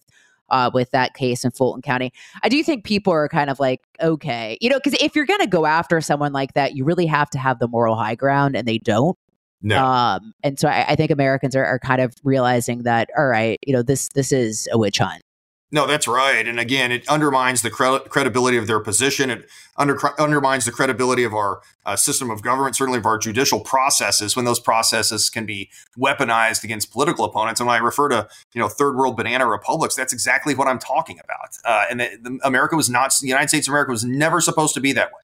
Uh, 0.50 0.70
with 0.74 0.90
that 0.90 1.14
case 1.14 1.46
in 1.46 1.50
Fulton 1.50 1.80
County, 1.80 2.12
I 2.42 2.50
do 2.50 2.62
think 2.62 2.84
people 2.84 3.10
are 3.10 3.26
kind 3.26 3.48
of 3.48 3.58
like, 3.58 3.80
okay, 4.02 4.58
you 4.60 4.68
know, 4.68 4.78
because 4.78 4.92
if 5.00 5.16
you're 5.16 5.24
going 5.24 5.40
to 5.40 5.46
go 5.46 5.64
after 5.64 5.98
someone 6.02 6.34
like 6.34 6.52
that, 6.52 6.76
you 6.76 6.84
really 6.84 7.06
have 7.06 7.30
to 7.30 7.38
have 7.38 7.58
the 7.58 7.66
moral 7.68 7.96
high 7.96 8.16
ground, 8.16 8.54
and 8.54 8.68
they 8.68 8.76
don't. 8.76 9.16
No. 9.62 9.84
Um, 9.84 10.34
and 10.42 10.58
so 10.58 10.68
I, 10.68 10.86
I 10.88 10.96
think 10.96 11.10
Americans 11.10 11.54
are, 11.54 11.64
are 11.64 11.78
kind 11.78 12.00
of 12.00 12.14
realizing 12.24 12.82
that, 12.82 13.10
all 13.16 13.26
right, 13.26 13.58
you 13.66 13.72
know, 13.72 13.82
this 13.82 14.08
this 14.14 14.32
is 14.32 14.68
a 14.72 14.78
witch 14.78 14.98
hunt. 14.98 15.22
No, 15.74 15.86
that's 15.86 16.06
right. 16.06 16.46
And 16.46 16.60
again, 16.60 16.92
it 16.92 17.08
undermines 17.08 17.62
the 17.62 17.70
cre- 17.70 18.06
credibility 18.06 18.58
of 18.58 18.66
their 18.66 18.78
position. 18.78 19.30
It 19.30 19.48
under- 19.78 19.98
undermines 20.20 20.66
the 20.66 20.70
credibility 20.70 21.24
of 21.24 21.32
our 21.32 21.62
uh, 21.86 21.96
system 21.96 22.30
of 22.30 22.42
government, 22.42 22.76
certainly 22.76 22.98
of 22.98 23.06
our 23.06 23.16
judicial 23.16 23.60
processes, 23.60 24.36
when 24.36 24.44
those 24.44 24.60
processes 24.60 25.30
can 25.30 25.46
be 25.46 25.70
weaponized 25.98 26.62
against 26.62 26.92
political 26.92 27.24
opponents. 27.24 27.58
And 27.58 27.66
when 27.68 27.76
I 27.76 27.78
refer 27.78 28.10
to, 28.10 28.28
you 28.52 28.60
know, 28.60 28.68
third 28.68 28.96
world 28.96 29.16
banana 29.16 29.46
republics, 29.46 29.94
that's 29.94 30.12
exactly 30.12 30.54
what 30.54 30.68
I'm 30.68 30.78
talking 30.78 31.18
about. 31.24 31.56
Uh, 31.64 31.86
and 31.90 32.00
the, 32.00 32.18
the 32.20 32.38
America 32.44 32.76
was 32.76 32.90
not, 32.90 33.14
the 33.22 33.28
United 33.28 33.48
States 33.48 33.66
of 33.66 33.72
America 33.72 33.92
was 33.92 34.04
never 34.04 34.42
supposed 34.42 34.74
to 34.74 34.80
be 34.80 34.92
that 34.92 35.06
way. 35.06 35.21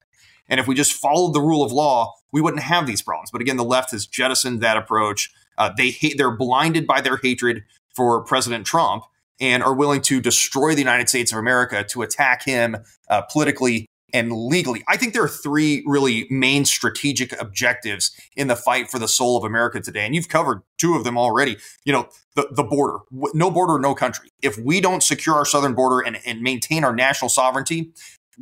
And 0.49 0.59
if 0.59 0.67
we 0.67 0.75
just 0.75 0.93
followed 0.93 1.33
the 1.33 1.41
rule 1.41 1.63
of 1.63 1.71
law, 1.71 2.13
we 2.31 2.41
wouldn't 2.41 2.63
have 2.63 2.87
these 2.87 3.01
problems. 3.01 3.31
But 3.31 3.41
again, 3.41 3.57
the 3.57 3.63
left 3.63 3.91
has 3.91 4.05
jettisoned 4.05 4.61
that 4.61 4.77
approach. 4.77 5.31
Uh, 5.57 5.71
they 5.75 5.91
hate, 5.91 6.17
they're 6.17 6.35
blinded 6.35 6.87
by 6.87 7.01
their 7.01 7.17
hatred 7.17 7.63
for 7.95 8.23
President 8.23 8.65
Trump 8.65 9.03
and 9.39 9.63
are 9.63 9.73
willing 9.73 10.01
to 10.01 10.19
destroy 10.19 10.73
the 10.73 10.81
United 10.81 11.09
States 11.09 11.31
of 11.31 11.37
America 11.37 11.83
to 11.85 12.01
attack 12.01 12.43
him 12.43 12.77
uh, 13.09 13.21
politically 13.21 13.85
and 14.13 14.31
legally. 14.31 14.83
I 14.87 14.97
think 14.97 15.13
there 15.13 15.23
are 15.23 15.29
three 15.29 15.83
really 15.85 16.27
main 16.29 16.65
strategic 16.65 17.39
objectives 17.39 18.11
in 18.35 18.47
the 18.47 18.55
fight 18.55 18.89
for 18.89 18.99
the 18.99 19.07
soul 19.07 19.37
of 19.37 19.43
America 19.43 19.79
today. 19.79 20.05
And 20.05 20.15
you've 20.15 20.29
covered 20.29 20.61
two 20.77 20.95
of 20.95 21.03
them 21.03 21.17
already. 21.17 21.57
You 21.85 21.93
know, 21.93 22.09
the, 22.35 22.47
the 22.51 22.63
border, 22.63 22.99
no 23.11 23.51
border, 23.51 23.79
no 23.79 23.93
country. 23.93 24.29
If 24.41 24.57
we 24.57 24.81
don't 24.81 25.03
secure 25.03 25.35
our 25.35 25.45
southern 25.45 25.73
border 25.73 26.05
and, 26.05 26.19
and 26.25 26.41
maintain 26.41 26.83
our 26.83 26.95
national 26.95 27.29
sovereignty, 27.29 27.91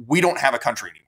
we 0.05 0.21
don't 0.21 0.39
have 0.39 0.53
a 0.53 0.59
country 0.59 0.91
anymore. 0.91 1.06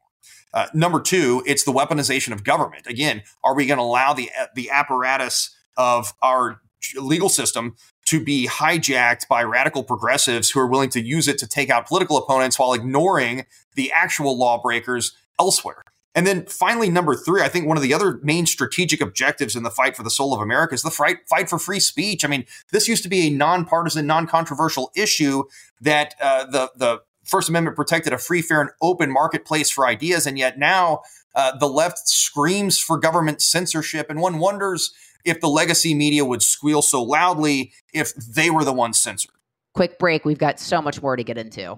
Uh, 0.54 0.68
number 0.74 1.00
two, 1.00 1.44
it's 1.46 1.64
the 1.64 1.72
weaponization 1.72 2.34
of 2.34 2.44
government. 2.44 2.88
Again, 2.88 3.24
are 3.44 3.56
we 3.56 3.66
going 3.66 3.78
to 3.78 3.84
allow 3.84 4.14
the 4.14 4.30
the 4.56 4.70
apparatus 4.70 5.56
of 5.78 6.14
our 6.22 6.62
legal 6.96 7.30
system 7.30 7.76
to 8.06 8.24
be 8.24 8.48
hijacked 8.48 9.28
by 9.28 9.44
radical 9.44 9.84
progressives 9.84 10.50
who 10.50 10.60
are 10.60 10.68
willing 10.68 10.90
to 10.90 11.02
use 11.02 11.28
it 11.28 11.38
to 11.38 11.48
take 11.48 11.70
out 11.70 11.88
political 11.88 12.18
opponents 12.18 12.58
while 12.58 12.74
ignoring 12.74 13.46
the 13.76 13.92
actual 13.92 14.38
lawbreakers 14.38 15.16
elsewhere? 15.40 15.84
And 16.16 16.26
then 16.26 16.46
finally, 16.48 16.90
number 16.90 17.16
three, 17.16 17.44
I 17.44 17.50
think 17.50 17.68
one 17.68 17.78
of 17.78 17.84
the 17.84 17.94
other 17.94 18.20
main 18.24 18.48
strategic 18.48 19.00
objectives 19.00 19.56
in 19.56 19.62
the 19.64 19.70
fight 19.70 19.96
for 19.96 20.02
the 20.02 20.10
soul 20.10 20.34
of 20.34 20.42
America 20.42 20.74
is 20.74 20.82
the 20.82 20.90
fight, 20.90 21.18
fight 21.30 21.48
for 21.48 21.60
free 21.60 21.80
speech. 21.80 22.26
I 22.26 22.28
mean, 22.28 22.46
this 22.72 22.88
used 22.88 23.04
to 23.04 23.10
be 23.10 23.28
a 23.28 23.30
nonpartisan, 23.30 24.08
non-controversial 24.08 24.92
issue 24.96 25.44
that 25.80 26.16
uh, 26.20 26.46
the 26.46 26.72
the 26.76 27.02
First 27.30 27.50
Amendment 27.50 27.76
protected 27.76 28.12
a 28.12 28.18
free, 28.18 28.42
fair, 28.42 28.62
and 28.62 28.72
open 28.82 29.12
marketplace 29.12 29.70
for 29.70 29.86
ideas, 29.86 30.26
and 30.26 30.38
yet 30.38 30.58
now 30.58 31.02
uh, 31.36 31.56
the 31.58 31.68
left 31.68 32.08
screams 32.08 32.80
for 32.80 32.98
government 32.98 33.42
censorship, 33.42 34.10
and 34.10 34.20
one 34.20 34.40
wonders 34.40 34.92
if 35.26 35.40
the 35.40 35.48
legacy 35.48 35.94
media 35.94 36.26
would 36.26 36.42
squeal 36.42 36.82
so 36.82 37.04
loudly 37.04 37.72
if 37.94 38.16
they 38.16 38.50
were 38.50 38.64
the 38.64 38.74
ones 38.74 39.00
censored. 39.00 39.32
Quick 39.74 40.00
break. 40.00 40.26
We've 40.26 40.40
got 40.40 40.60
so 40.60 40.82
much 40.82 41.02
more 41.02 41.16
to 41.16 41.24
get 41.24 41.38
into. 41.38 41.78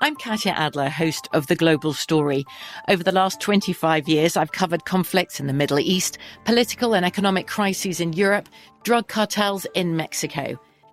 I'm 0.00 0.16
Katya 0.16 0.52
Adler, 0.52 0.88
host 0.88 1.28
of 1.32 1.46
The 1.46 1.54
Global 1.54 1.92
Story. 1.92 2.44
Over 2.88 3.04
the 3.04 3.12
last 3.12 3.40
25 3.40 4.08
years, 4.08 4.36
I've 4.36 4.50
covered 4.50 4.84
conflicts 4.84 5.38
in 5.38 5.46
the 5.46 5.52
Middle 5.52 5.78
East, 5.78 6.18
political 6.44 6.94
and 6.94 7.06
economic 7.06 7.46
crises 7.46 8.00
in 8.00 8.12
Europe, 8.14 8.48
drug 8.82 9.06
cartels 9.06 9.64
in 9.74 9.96
Mexico. 9.96 10.58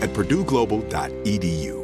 at 0.00 0.10
purdueglobal.edu. 0.10 1.80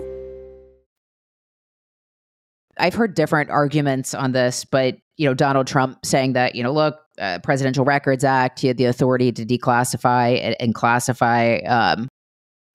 I've 2.79 2.95
heard 2.95 3.15
different 3.15 3.51
arguments 3.51 4.15
on 4.15 4.33
this, 4.33 4.65
but 4.65 4.97
you 5.17 5.27
know, 5.27 5.35
Donald 5.35 5.67
Trump 5.67 6.05
saying 6.05 6.35
that 6.35 6.55
you 6.55 6.63
know, 6.63 6.73
look, 6.73 6.97
uh, 7.19 7.39
Presidential 7.43 7.85
Records 7.85 8.25
Act, 8.25 8.61
he 8.61 8.69
had 8.69 8.77
the 8.77 8.85
authority 8.85 9.33
to 9.33 9.47
declassify 9.47 10.39
and, 10.41 10.57
and 10.61 10.75
classify. 10.75 11.57
Um, 11.67 12.09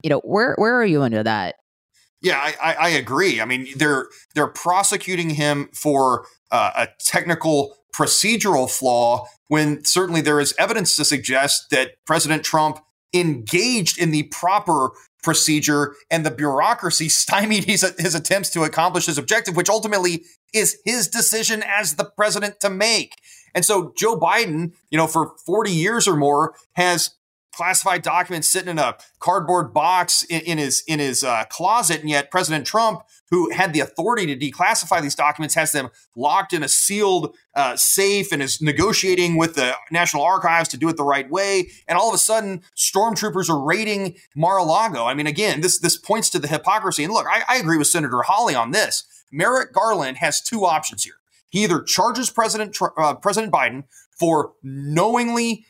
you 0.03 0.09
know, 0.09 0.19
where 0.21 0.55
where 0.57 0.75
are 0.75 0.85
you 0.85 1.03
into 1.03 1.23
that? 1.23 1.55
Yeah, 2.21 2.39
I, 2.39 2.55
I, 2.61 2.73
I 2.73 2.89
agree. 2.89 3.41
I 3.41 3.45
mean, 3.45 3.67
they're 3.75 4.07
they're 4.33 4.47
prosecuting 4.47 5.31
him 5.31 5.69
for 5.73 6.25
uh, 6.51 6.71
a 6.75 6.87
technical 6.99 7.75
procedural 7.93 8.69
flaw 8.69 9.27
when 9.47 9.83
certainly 9.83 10.21
there 10.21 10.39
is 10.39 10.55
evidence 10.57 10.95
to 10.95 11.05
suggest 11.05 11.69
that 11.71 11.91
President 12.05 12.43
Trump 12.43 12.79
engaged 13.13 13.99
in 13.99 14.11
the 14.11 14.23
proper 14.23 14.91
procedure 15.21 15.95
and 16.09 16.25
the 16.25 16.31
bureaucracy 16.31 17.09
stymied 17.21 17.65
his, 17.65 17.81
his 17.97 18.15
attempts 18.15 18.49
to 18.49 18.63
accomplish 18.63 19.05
his 19.05 19.17
objective, 19.17 19.55
which 19.55 19.69
ultimately 19.69 20.23
is 20.53 20.77
his 20.85 21.07
decision 21.07 21.63
as 21.65 21.95
the 21.95 22.05
president 22.05 22.59
to 22.59 22.69
make. 22.69 23.15
And 23.53 23.65
so 23.65 23.93
Joe 23.97 24.17
Biden, 24.17 24.73
you 24.89 24.97
know, 24.97 25.07
for 25.07 25.33
40 25.45 25.71
years 25.71 26.07
or 26.07 26.15
more 26.15 26.55
has 26.73 27.11
classified 27.61 28.01
documents 28.01 28.47
sitting 28.47 28.69
in 28.69 28.79
a 28.79 28.95
cardboard 29.19 29.71
box 29.71 30.23
in, 30.23 30.41
in 30.41 30.57
his 30.57 30.83
in 30.87 30.97
his 30.97 31.23
uh, 31.23 31.43
closet, 31.51 32.01
and 32.01 32.09
yet 32.09 32.31
President 32.31 32.65
Trump, 32.65 33.03
who 33.29 33.51
had 33.51 33.71
the 33.71 33.79
authority 33.79 34.25
to 34.25 34.35
declassify 34.35 34.99
these 34.99 35.13
documents, 35.13 35.53
has 35.53 35.71
them 35.71 35.89
locked 36.15 36.53
in 36.53 36.63
a 36.63 36.67
sealed 36.67 37.35
uh, 37.55 37.75
safe 37.75 38.31
and 38.31 38.41
is 38.41 38.63
negotiating 38.63 39.37
with 39.37 39.53
the 39.53 39.75
National 39.91 40.23
Archives 40.23 40.69
to 40.69 40.77
do 40.77 40.89
it 40.89 40.97
the 40.97 41.03
right 41.03 41.29
way. 41.29 41.69
And 41.87 41.99
all 41.99 42.09
of 42.09 42.15
a 42.15 42.17
sudden, 42.17 42.63
stormtroopers 42.75 43.47
are 43.47 43.63
raiding 43.63 44.15
Mar-a-Lago. 44.35 45.05
I 45.05 45.13
mean, 45.13 45.27
again, 45.27 45.61
this 45.61 45.77
this 45.77 45.97
points 45.97 46.31
to 46.31 46.39
the 46.39 46.47
hypocrisy. 46.47 47.03
And 47.03 47.13
look, 47.13 47.27
I, 47.29 47.43
I 47.47 47.57
agree 47.57 47.77
with 47.77 47.87
Senator 47.87 48.23
Hawley 48.23 48.55
on 48.55 48.71
this. 48.71 49.03
Merrick 49.31 49.71
Garland 49.71 50.17
has 50.17 50.41
two 50.41 50.65
options 50.65 51.03
here. 51.03 51.19
He 51.49 51.63
either 51.63 51.83
charges 51.83 52.31
President 52.31 52.75
uh, 52.97 53.13
President 53.13 53.53
Biden 53.53 53.83
for 54.17 54.53
knowingly 54.63 55.65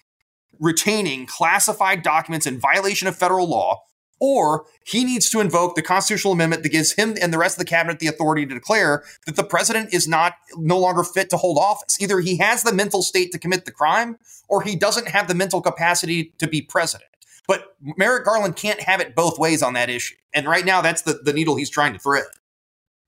retaining 0.61 1.25
classified 1.25 2.03
documents 2.03 2.45
in 2.45 2.59
violation 2.59 3.07
of 3.07 3.17
federal 3.17 3.49
law, 3.49 3.83
or 4.21 4.65
he 4.85 5.03
needs 5.03 5.29
to 5.31 5.39
invoke 5.39 5.75
the 5.75 5.81
constitutional 5.81 6.31
amendment 6.31 6.61
that 6.61 6.69
gives 6.69 6.93
him 6.93 7.17
and 7.19 7.33
the 7.33 7.37
rest 7.39 7.55
of 7.55 7.59
the 7.59 7.65
cabinet 7.65 7.99
the 7.99 8.07
authority 8.07 8.45
to 8.45 8.53
declare 8.53 9.03
that 9.25 9.35
the 9.35 9.43
president 9.43 9.91
is 9.91 10.07
not 10.07 10.35
no 10.55 10.77
longer 10.77 11.03
fit 11.03 11.29
to 11.31 11.37
hold 11.37 11.57
office. 11.57 11.99
Either 11.99 12.19
he 12.19 12.37
has 12.37 12.61
the 12.61 12.71
mental 12.71 13.01
state 13.01 13.31
to 13.31 13.39
commit 13.39 13.65
the 13.65 13.71
crime, 13.71 14.17
or 14.47 14.61
he 14.61 14.75
doesn't 14.75 15.07
have 15.07 15.27
the 15.27 15.33
mental 15.33 15.61
capacity 15.61 16.33
to 16.37 16.47
be 16.47 16.61
president. 16.61 17.09
But 17.47 17.75
Merrick 17.97 18.23
Garland 18.23 18.55
can't 18.55 18.81
have 18.81 19.01
it 19.01 19.15
both 19.15 19.39
ways 19.39 19.63
on 19.63 19.73
that 19.73 19.89
issue. 19.89 20.15
And 20.33 20.47
right 20.47 20.65
now, 20.65 20.81
that's 20.81 21.01
the, 21.01 21.19
the 21.23 21.33
needle 21.33 21.55
he's 21.55 21.69
trying 21.69 21.93
to 21.93 21.99
thread. 21.99 22.25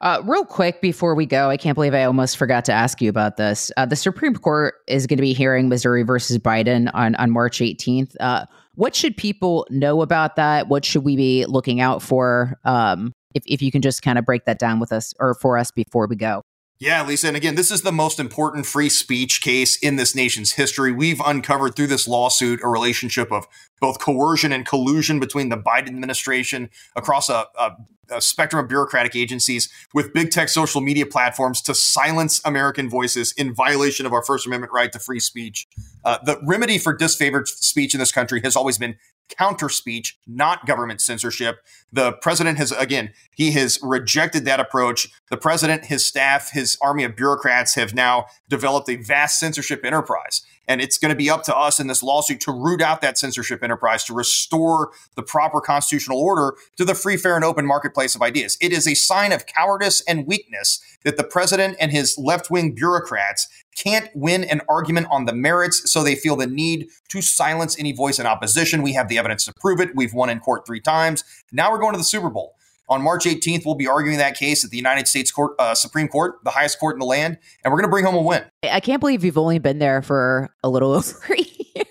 Uh, 0.03 0.21
real 0.25 0.43
quick 0.43 0.81
before 0.81 1.15
we 1.15 1.25
go, 1.25 1.49
I 1.49 1.55
can't 1.55 1.75
believe 1.75 1.93
I 1.93 2.03
almost 2.03 2.35
forgot 2.35 2.65
to 2.65 2.73
ask 2.73 3.01
you 3.01 3.09
about 3.09 3.37
this. 3.37 3.71
Uh, 3.77 3.85
the 3.85 3.95
Supreme 3.95 4.35
Court 4.35 4.75
is 4.85 5.07
going 5.07 5.15
to 5.15 5.21
be 5.21 5.31
hearing 5.31 5.69
Missouri 5.69 6.03
versus 6.03 6.37
Biden 6.37 6.91
on, 6.93 7.15
on 7.15 7.31
March 7.31 7.59
18th. 7.59 8.13
Uh, 8.19 8.45
what 8.75 8.95
should 8.95 9.15
people 9.15 9.65
know 9.69 10.01
about 10.01 10.35
that? 10.35 10.67
What 10.67 10.83
should 10.83 11.05
we 11.05 11.15
be 11.15 11.45
looking 11.45 11.79
out 11.79 12.01
for? 12.01 12.59
Um, 12.65 13.13
if, 13.33 13.43
if 13.45 13.61
you 13.61 13.71
can 13.71 13.81
just 13.81 14.01
kind 14.01 14.19
of 14.19 14.25
break 14.25 14.43
that 14.43 14.59
down 14.59 14.81
with 14.81 14.91
us 14.91 15.13
or 15.21 15.35
for 15.35 15.57
us 15.57 15.71
before 15.71 16.05
we 16.07 16.17
go. 16.17 16.41
Yeah, 16.79 17.05
Lisa. 17.05 17.29
And 17.29 17.37
again, 17.37 17.55
this 17.55 17.71
is 17.71 17.83
the 17.83 17.93
most 17.93 18.19
important 18.19 18.65
free 18.65 18.89
speech 18.89 19.41
case 19.41 19.77
in 19.77 19.95
this 19.95 20.13
nation's 20.13 20.53
history. 20.53 20.91
We've 20.91 21.21
uncovered 21.25 21.77
through 21.77 21.87
this 21.87 22.09
lawsuit 22.09 22.59
a 22.61 22.67
relationship 22.67 23.31
of 23.31 23.47
both 23.83 23.99
coercion 23.99 24.53
and 24.53 24.65
collusion 24.65 25.19
between 25.19 25.49
the 25.49 25.57
Biden 25.57 25.89
administration 25.89 26.69
across 26.95 27.27
a, 27.27 27.45
a, 27.59 27.71
a, 28.11 28.21
spectrum 28.21 28.63
of 28.63 28.69
bureaucratic 28.69 29.13
agencies 29.13 29.67
with 29.93 30.13
big 30.13 30.31
tech 30.31 30.47
social 30.47 30.79
media 30.79 31.05
platforms 31.05 31.61
to 31.61 31.75
silence 31.75 32.39
American 32.45 32.89
voices 32.89 33.33
in 33.33 33.53
violation 33.53 34.05
of 34.05 34.13
our 34.13 34.23
First 34.23 34.47
Amendment 34.47 34.71
right 34.71 34.89
to 34.93 34.99
free 34.99 35.19
speech. 35.19 35.67
Uh, 36.05 36.17
the 36.23 36.39
remedy 36.45 36.77
for 36.77 36.95
disfavored 36.95 37.45
speech 37.45 37.93
in 37.93 37.99
this 37.99 38.13
country 38.13 38.39
has 38.41 38.55
always 38.55 38.77
been 38.77 38.95
counter 39.27 39.67
speech, 39.67 40.17
not 40.25 40.65
government 40.65 41.01
censorship. 41.01 41.57
The 41.91 42.13
president 42.13 42.57
has, 42.59 42.71
again, 42.71 43.11
he 43.33 43.51
has 43.51 43.79
rejected 43.83 44.45
that 44.45 44.61
approach. 44.61 45.09
The 45.29 45.37
president, 45.37 45.85
his 45.85 46.05
staff, 46.05 46.51
his 46.51 46.77
army 46.81 47.03
of 47.03 47.17
bureaucrats 47.17 47.75
have 47.75 47.93
now 47.93 48.27
developed 48.47 48.89
a 48.89 48.95
vast 48.95 49.39
censorship 49.39 49.83
enterprise. 49.83 50.41
And 50.67 50.81
it's 50.81 50.97
going 50.97 51.09
to 51.09 51.15
be 51.15 51.29
up 51.29 51.43
to 51.43 51.55
us 51.55 51.79
in 51.79 51.87
this 51.87 52.01
lawsuit 52.01 52.39
to 52.41 52.51
root 52.51 52.81
out 52.81 53.01
that 53.01 53.17
censorship 53.17 53.63
enterprise, 53.63 54.03
to 54.05 54.13
restore 54.13 54.91
the 55.15 55.23
proper 55.23 55.59
constitutional 55.59 56.19
order 56.19 56.55
to 56.77 56.85
the 56.85 56.95
free, 56.95 57.17
fair, 57.17 57.35
and 57.35 57.43
open 57.43 57.65
marketplace 57.65 58.15
of 58.15 58.21
ideas. 58.21 58.57
It 58.61 58.71
is 58.71 58.87
a 58.87 58.95
sign 58.95 59.31
of 59.31 59.45
cowardice 59.45 60.01
and 60.07 60.25
weakness 60.25 60.81
that 61.03 61.17
the 61.17 61.23
president 61.23 61.75
and 61.79 61.91
his 61.91 62.17
left 62.17 62.49
wing 62.49 62.73
bureaucrats 62.73 63.47
can't 63.75 64.09
win 64.13 64.43
an 64.43 64.61
argument 64.69 65.07
on 65.09 65.25
the 65.25 65.33
merits, 65.33 65.91
so 65.91 66.03
they 66.03 66.15
feel 66.15 66.35
the 66.35 66.47
need 66.47 66.89
to 67.09 67.21
silence 67.21 67.77
any 67.77 67.91
voice 67.91 68.19
in 68.19 68.25
opposition. 68.25 68.81
We 68.81 68.93
have 68.93 69.09
the 69.09 69.17
evidence 69.17 69.45
to 69.45 69.53
prove 69.59 69.79
it. 69.79 69.95
We've 69.95 70.13
won 70.13 70.29
in 70.29 70.39
court 70.39 70.65
three 70.65 70.79
times. 70.79 71.23
Now 71.51 71.71
we're 71.71 71.79
going 71.79 71.93
to 71.93 71.97
the 71.97 72.03
Super 72.03 72.29
Bowl. 72.29 72.55
On 72.93 73.01
March 73.01 73.25
18th, 73.25 73.65
we'll 73.65 73.73
be 73.73 73.87
arguing 73.87 74.19
that 74.19 74.37
case 74.37 74.63
at 74.63 74.69
the 74.69 74.77
United 74.77 75.07
States 75.07 75.31
court, 75.31 75.55
uh, 75.57 75.73
Supreme 75.73 76.07
Court, 76.07 76.35
the 76.43 76.51
highest 76.51 76.79
court 76.79 76.95
in 76.95 76.99
the 76.99 77.07
land, 77.07 77.39
and 77.63 77.73
we're 77.73 77.79
going 77.79 77.87
to 77.87 77.91
bring 77.91 78.05
home 78.05 78.13
a 78.13 78.21
win. 78.21 78.43
I 78.71 78.79
can't 78.81 78.99
believe 78.99 79.23
you've 79.23 79.39
only 79.39 79.57
been 79.57 79.79
there 79.79 80.03
for 80.03 80.53
a 80.63 80.69
little 80.69 80.93
over 80.93 81.33
a 81.33 81.41
year. 81.41 81.85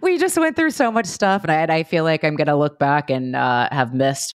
We 0.00 0.16
just 0.16 0.38
went 0.38 0.56
through 0.56 0.70
so 0.70 0.90
much 0.90 1.04
stuff, 1.04 1.44
and 1.44 1.52
I, 1.52 1.76
I 1.76 1.82
feel 1.82 2.04
like 2.04 2.24
I'm 2.24 2.36
going 2.36 2.46
to 2.46 2.56
look 2.56 2.78
back 2.78 3.10
and 3.10 3.36
uh, 3.36 3.68
have 3.70 3.92
missed 3.92 4.34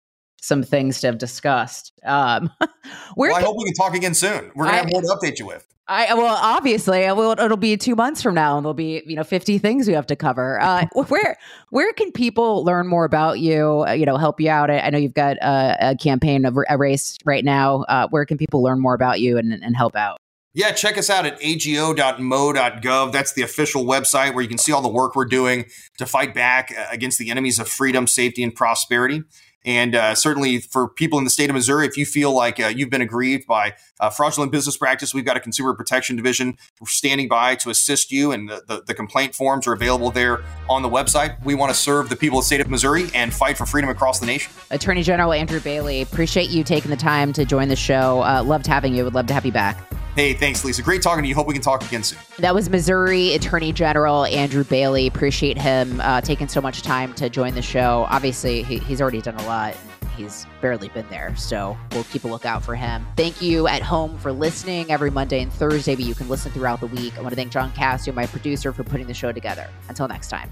some 0.47 0.63
things 0.63 1.01
to 1.01 1.07
have 1.07 1.17
discussed. 1.17 1.91
Um, 2.03 2.49
where 3.15 3.31
well, 3.31 3.39
I 3.39 3.43
hope 3.43 3.57
we 3.57 3.65
can 3.65 3.73
talk 3.73 3.95
again 3.95 4.13
soon. 4.13 4.51
We're 4.55 4.65
going 4.65 4.75
to 4.75 4.81
have 4.83 4.91
more 4.91 5.01
to 5.01 5.07
update 5.07 5.39
you 5.39 5.45
with. 5.45 5.67
I 5.89 6.13
well, 6.15 6.37
obviously, 6.41 7.09
will, 7.13 7.31
it'll 7.31 7.55
be 7.55 7.77
two 7.77 7.95
months 7.95 8.21
from 8.21 8.35
now, 8.35 8.57
and 8.57 8.65
there'll 8.65 8.73
be 8.73 9.03
you 9.05 9.15
know 9.15 9.23
fifty 9.23 9.57
things 9.57 9.87
we 9.87 9.93
have 9.93 10.07
to 10.07 10.17
cover. 10.17 10.59
Uh, 10.59 10.85
where 11.07 11.37
where 11.69 11.93
can 11.93 12.11
people 12.11 12.65
learn 12.65 12.87
more 12.87 13.05
about 13.05 13.39
you? 13.39 13.85
Uh, 13.87 13.93
you 13.93 14.05
know, 14.05 14.17
help 14.17 14.41
you 14.41 14.49
out. 14.49 14.69
I, 14.69 14.79
I 14.79 14.89
know 14.89 14.97
you've 14.97 15.13
got 15.13 15.37
a, 15.37 15.91
a, 15.91 15.95
campaign 15.95 16.43
of 16.43 16.57
a 16.67 16.77
race 16.77 17.17
right 17.23 17.43
now. 17.43 17.83
Uh, 17.83 18.07
where 18.09 18.25
can 18.25 18.37
people 18.37 18.61
learn 18.61 18.81
more 18.81 18.95
about 18.95 19.21
you 19.21 19.37
and, 19.37 19.53
and 19.53 19.77
help 19.77 19.95
out? 19.95 20.17
Yeah, 20.53 20.71
check 20.71 20.97
us 20.97 21.09
out 21.09 21.25
at 21.27 21.35
ago.mo.gov. 21.35 23.11
That's 23.11 23.33
the 23.33 23.43
official 23.43 23.85
website 23.85 24.33
where 24.33 24.41
you 24.41 24.49
can 24.49 24.57
see 24.57 24.71
all 24.71 24.81
the 24.81 24.89
work 24.89 25.15
we're 25.15 25.25
doing 25.25 25.65
to 25.99 26.07
fight 26.07 26.33
back 26.33 26.73
uh, 26.75 26.87
against 26.91 27.19
the 27.19 27.29
enemies 27.29 27.59
of 27.59 27.69
freedom, 27.69 28.07
safety, 28.07 28.43
and 28.43 28.55
prosperity. 28.55 29.21
And 29.67 29.95
uh, 29.95 30.15
certainly 30.15 30.59
for 30.59 30.87
people 30.87 31.17
in 31.19 31.25
the 31.25 31.29
state 31.29 31.49
of 31.49 31.53
Missouri, 31.53 31.85
if 31.85 31.97
you 31.97 32.05
feel 32.05 32.31
like 32.31 32.57
uh, 32.57 32.67
you've 32.67 32.89
been 32.89 33.01
aggrieved 33.01 33.45
by 33.45 33.75
uh, 33.99 34.09
fraudulent 34.09 34.49
business 34.49 34.77
practice, 34.77 35.13
we've 35.13 35.25
got 35.25 35.35
a 35.35 35.41
consumer 35.41 35.73
protection 35.73 36.15
division 36.15 36.57
standing 36.85 37.27
by 37.27 37.55
to 37.55 37.69
assist 37.69 38.09
you. 38.09 38.31
And 38.31 38.47
the, 38.47 38.63
the, 38.65 38.83
the 38.87 38.93
complaint 38.93 39.35
forms 39.35 39.67
are 39.67 39.73
available 39.73 40.09
there 40.09 40.41
on 40.69 40.83
the 40.83 40.89
website. 40.89 41.43
We 41.43 41.53
want 41.53 41.73
to 41.73 41.77
serve 41.77 42.07
the 42.07 42.15
people 42.15 42.39
of 42.39 42.43
the 42.43 42.47
state 42.47 42.61
of 42.61 42.69
Missouri 42.69 43.09
and 43.13 43.33
fight 43.33 43.57
for 43.57 43.65
freedom 43.65 43.89
across 43.89 44.21
the 44.21 44.25
nation. 44.25 44.53
Attorney 44.71 45.03
General 45.03 45.33
Andrew 45.33 45.59
Bailey, 45.59 46.01
appreciate 46.01 46.49
you 46.49 46.63
taking 46.63 46.89
the 46.89 46.95
time 46.95 47.33
to 47.33 47.43
join 47.43 47.67
the 47.67 47.75
show. 47.75 48.21
Uh, 48.21 48.41
loved 48.43 48.67
having 48.67 48.95
you. 48.95 49.03
Would 49.03 49.15
love 49.15 49.27
to 49.27 49.33
have 49.33 49.45
you 49.45 49.51
back. 49.51 49.77
Hey, 50.17 50.33
thanks, 50.33 50.65
Lisa. 50.65 50.81
Great 50.81 51.03
talking 51.03 51.21
to 51.21 51.29
you. 51.29 51.35
Hope 51.35 51.45
we 51.45 51.53
can 51.53 51.61
talk 51.61 51.85
again 51.85 52.01
soon. 52.01 52.17
That 52.39 52.55
was 52.55 52.71
Missouri 52.71 53.35
Attorney 53.35 53.71
General 53.71 54.25
Andrew 54.25 54.63
Bailey. 54.63 55.05
Appreciate 55.05 55.59
him 55.59 56.01
uh, 56.01 56.21
taking 56.21 56.47
so 56.47 56.59
much 56.59 56.81
time 56.81 57.13
to 57.13 57.29
join 57.29 57.53
the 57.53 57.61
show. 57.61 58.07
Obviously, 58.09 58.63
he, 58.63 58.79
he's 58.79 58.99
already 58.99 59.21
done 59.21 59.35
a 59.35 59.45
lot. 59.45 59.77
He's 60.15 60.47
barely 60.59 60.89
been 60.89 61.07
there, 61.09 61.35
so 61.35 61.77
we'll 61.91 62.03
keep 62.05 62.23
a 62.23 62.27
lookout 62.27 62.63
for 62.63 62.73
him. 62.73 63.05
Thank 63.15 63.43
you 63.43 63.67
at 63.67 63.83
home 63.83 64.17
for 64.17 64.31
listening 64.31 64.89
every 64.89 65.11
Monday 65.11 65.43
and 65.43 65.53
Thursday, 65.53 65.93
but 65.93 66.05
you 66.05 66.15
can 66.15 66.27
listen 66.27 66.51
throughout 66.51 66.79
the 66.79 66.87
week. 66.87 67.15
I 67.15 67.21
want 67.21 67.33
to 67.33 67.35
thank 67.35 67.51
John 67.51 67.71
Cassio, 67.73 68.11
my 68.11 68.25
producer, 68.25 68.73
for 68.73 68.83
putting 68.83 69.05
the 69.05 69.13
show 69.13 69.31
together. 69.31 69.69
Until 69.87 70.07
next 70.07 70.29
time. 70.29 70.51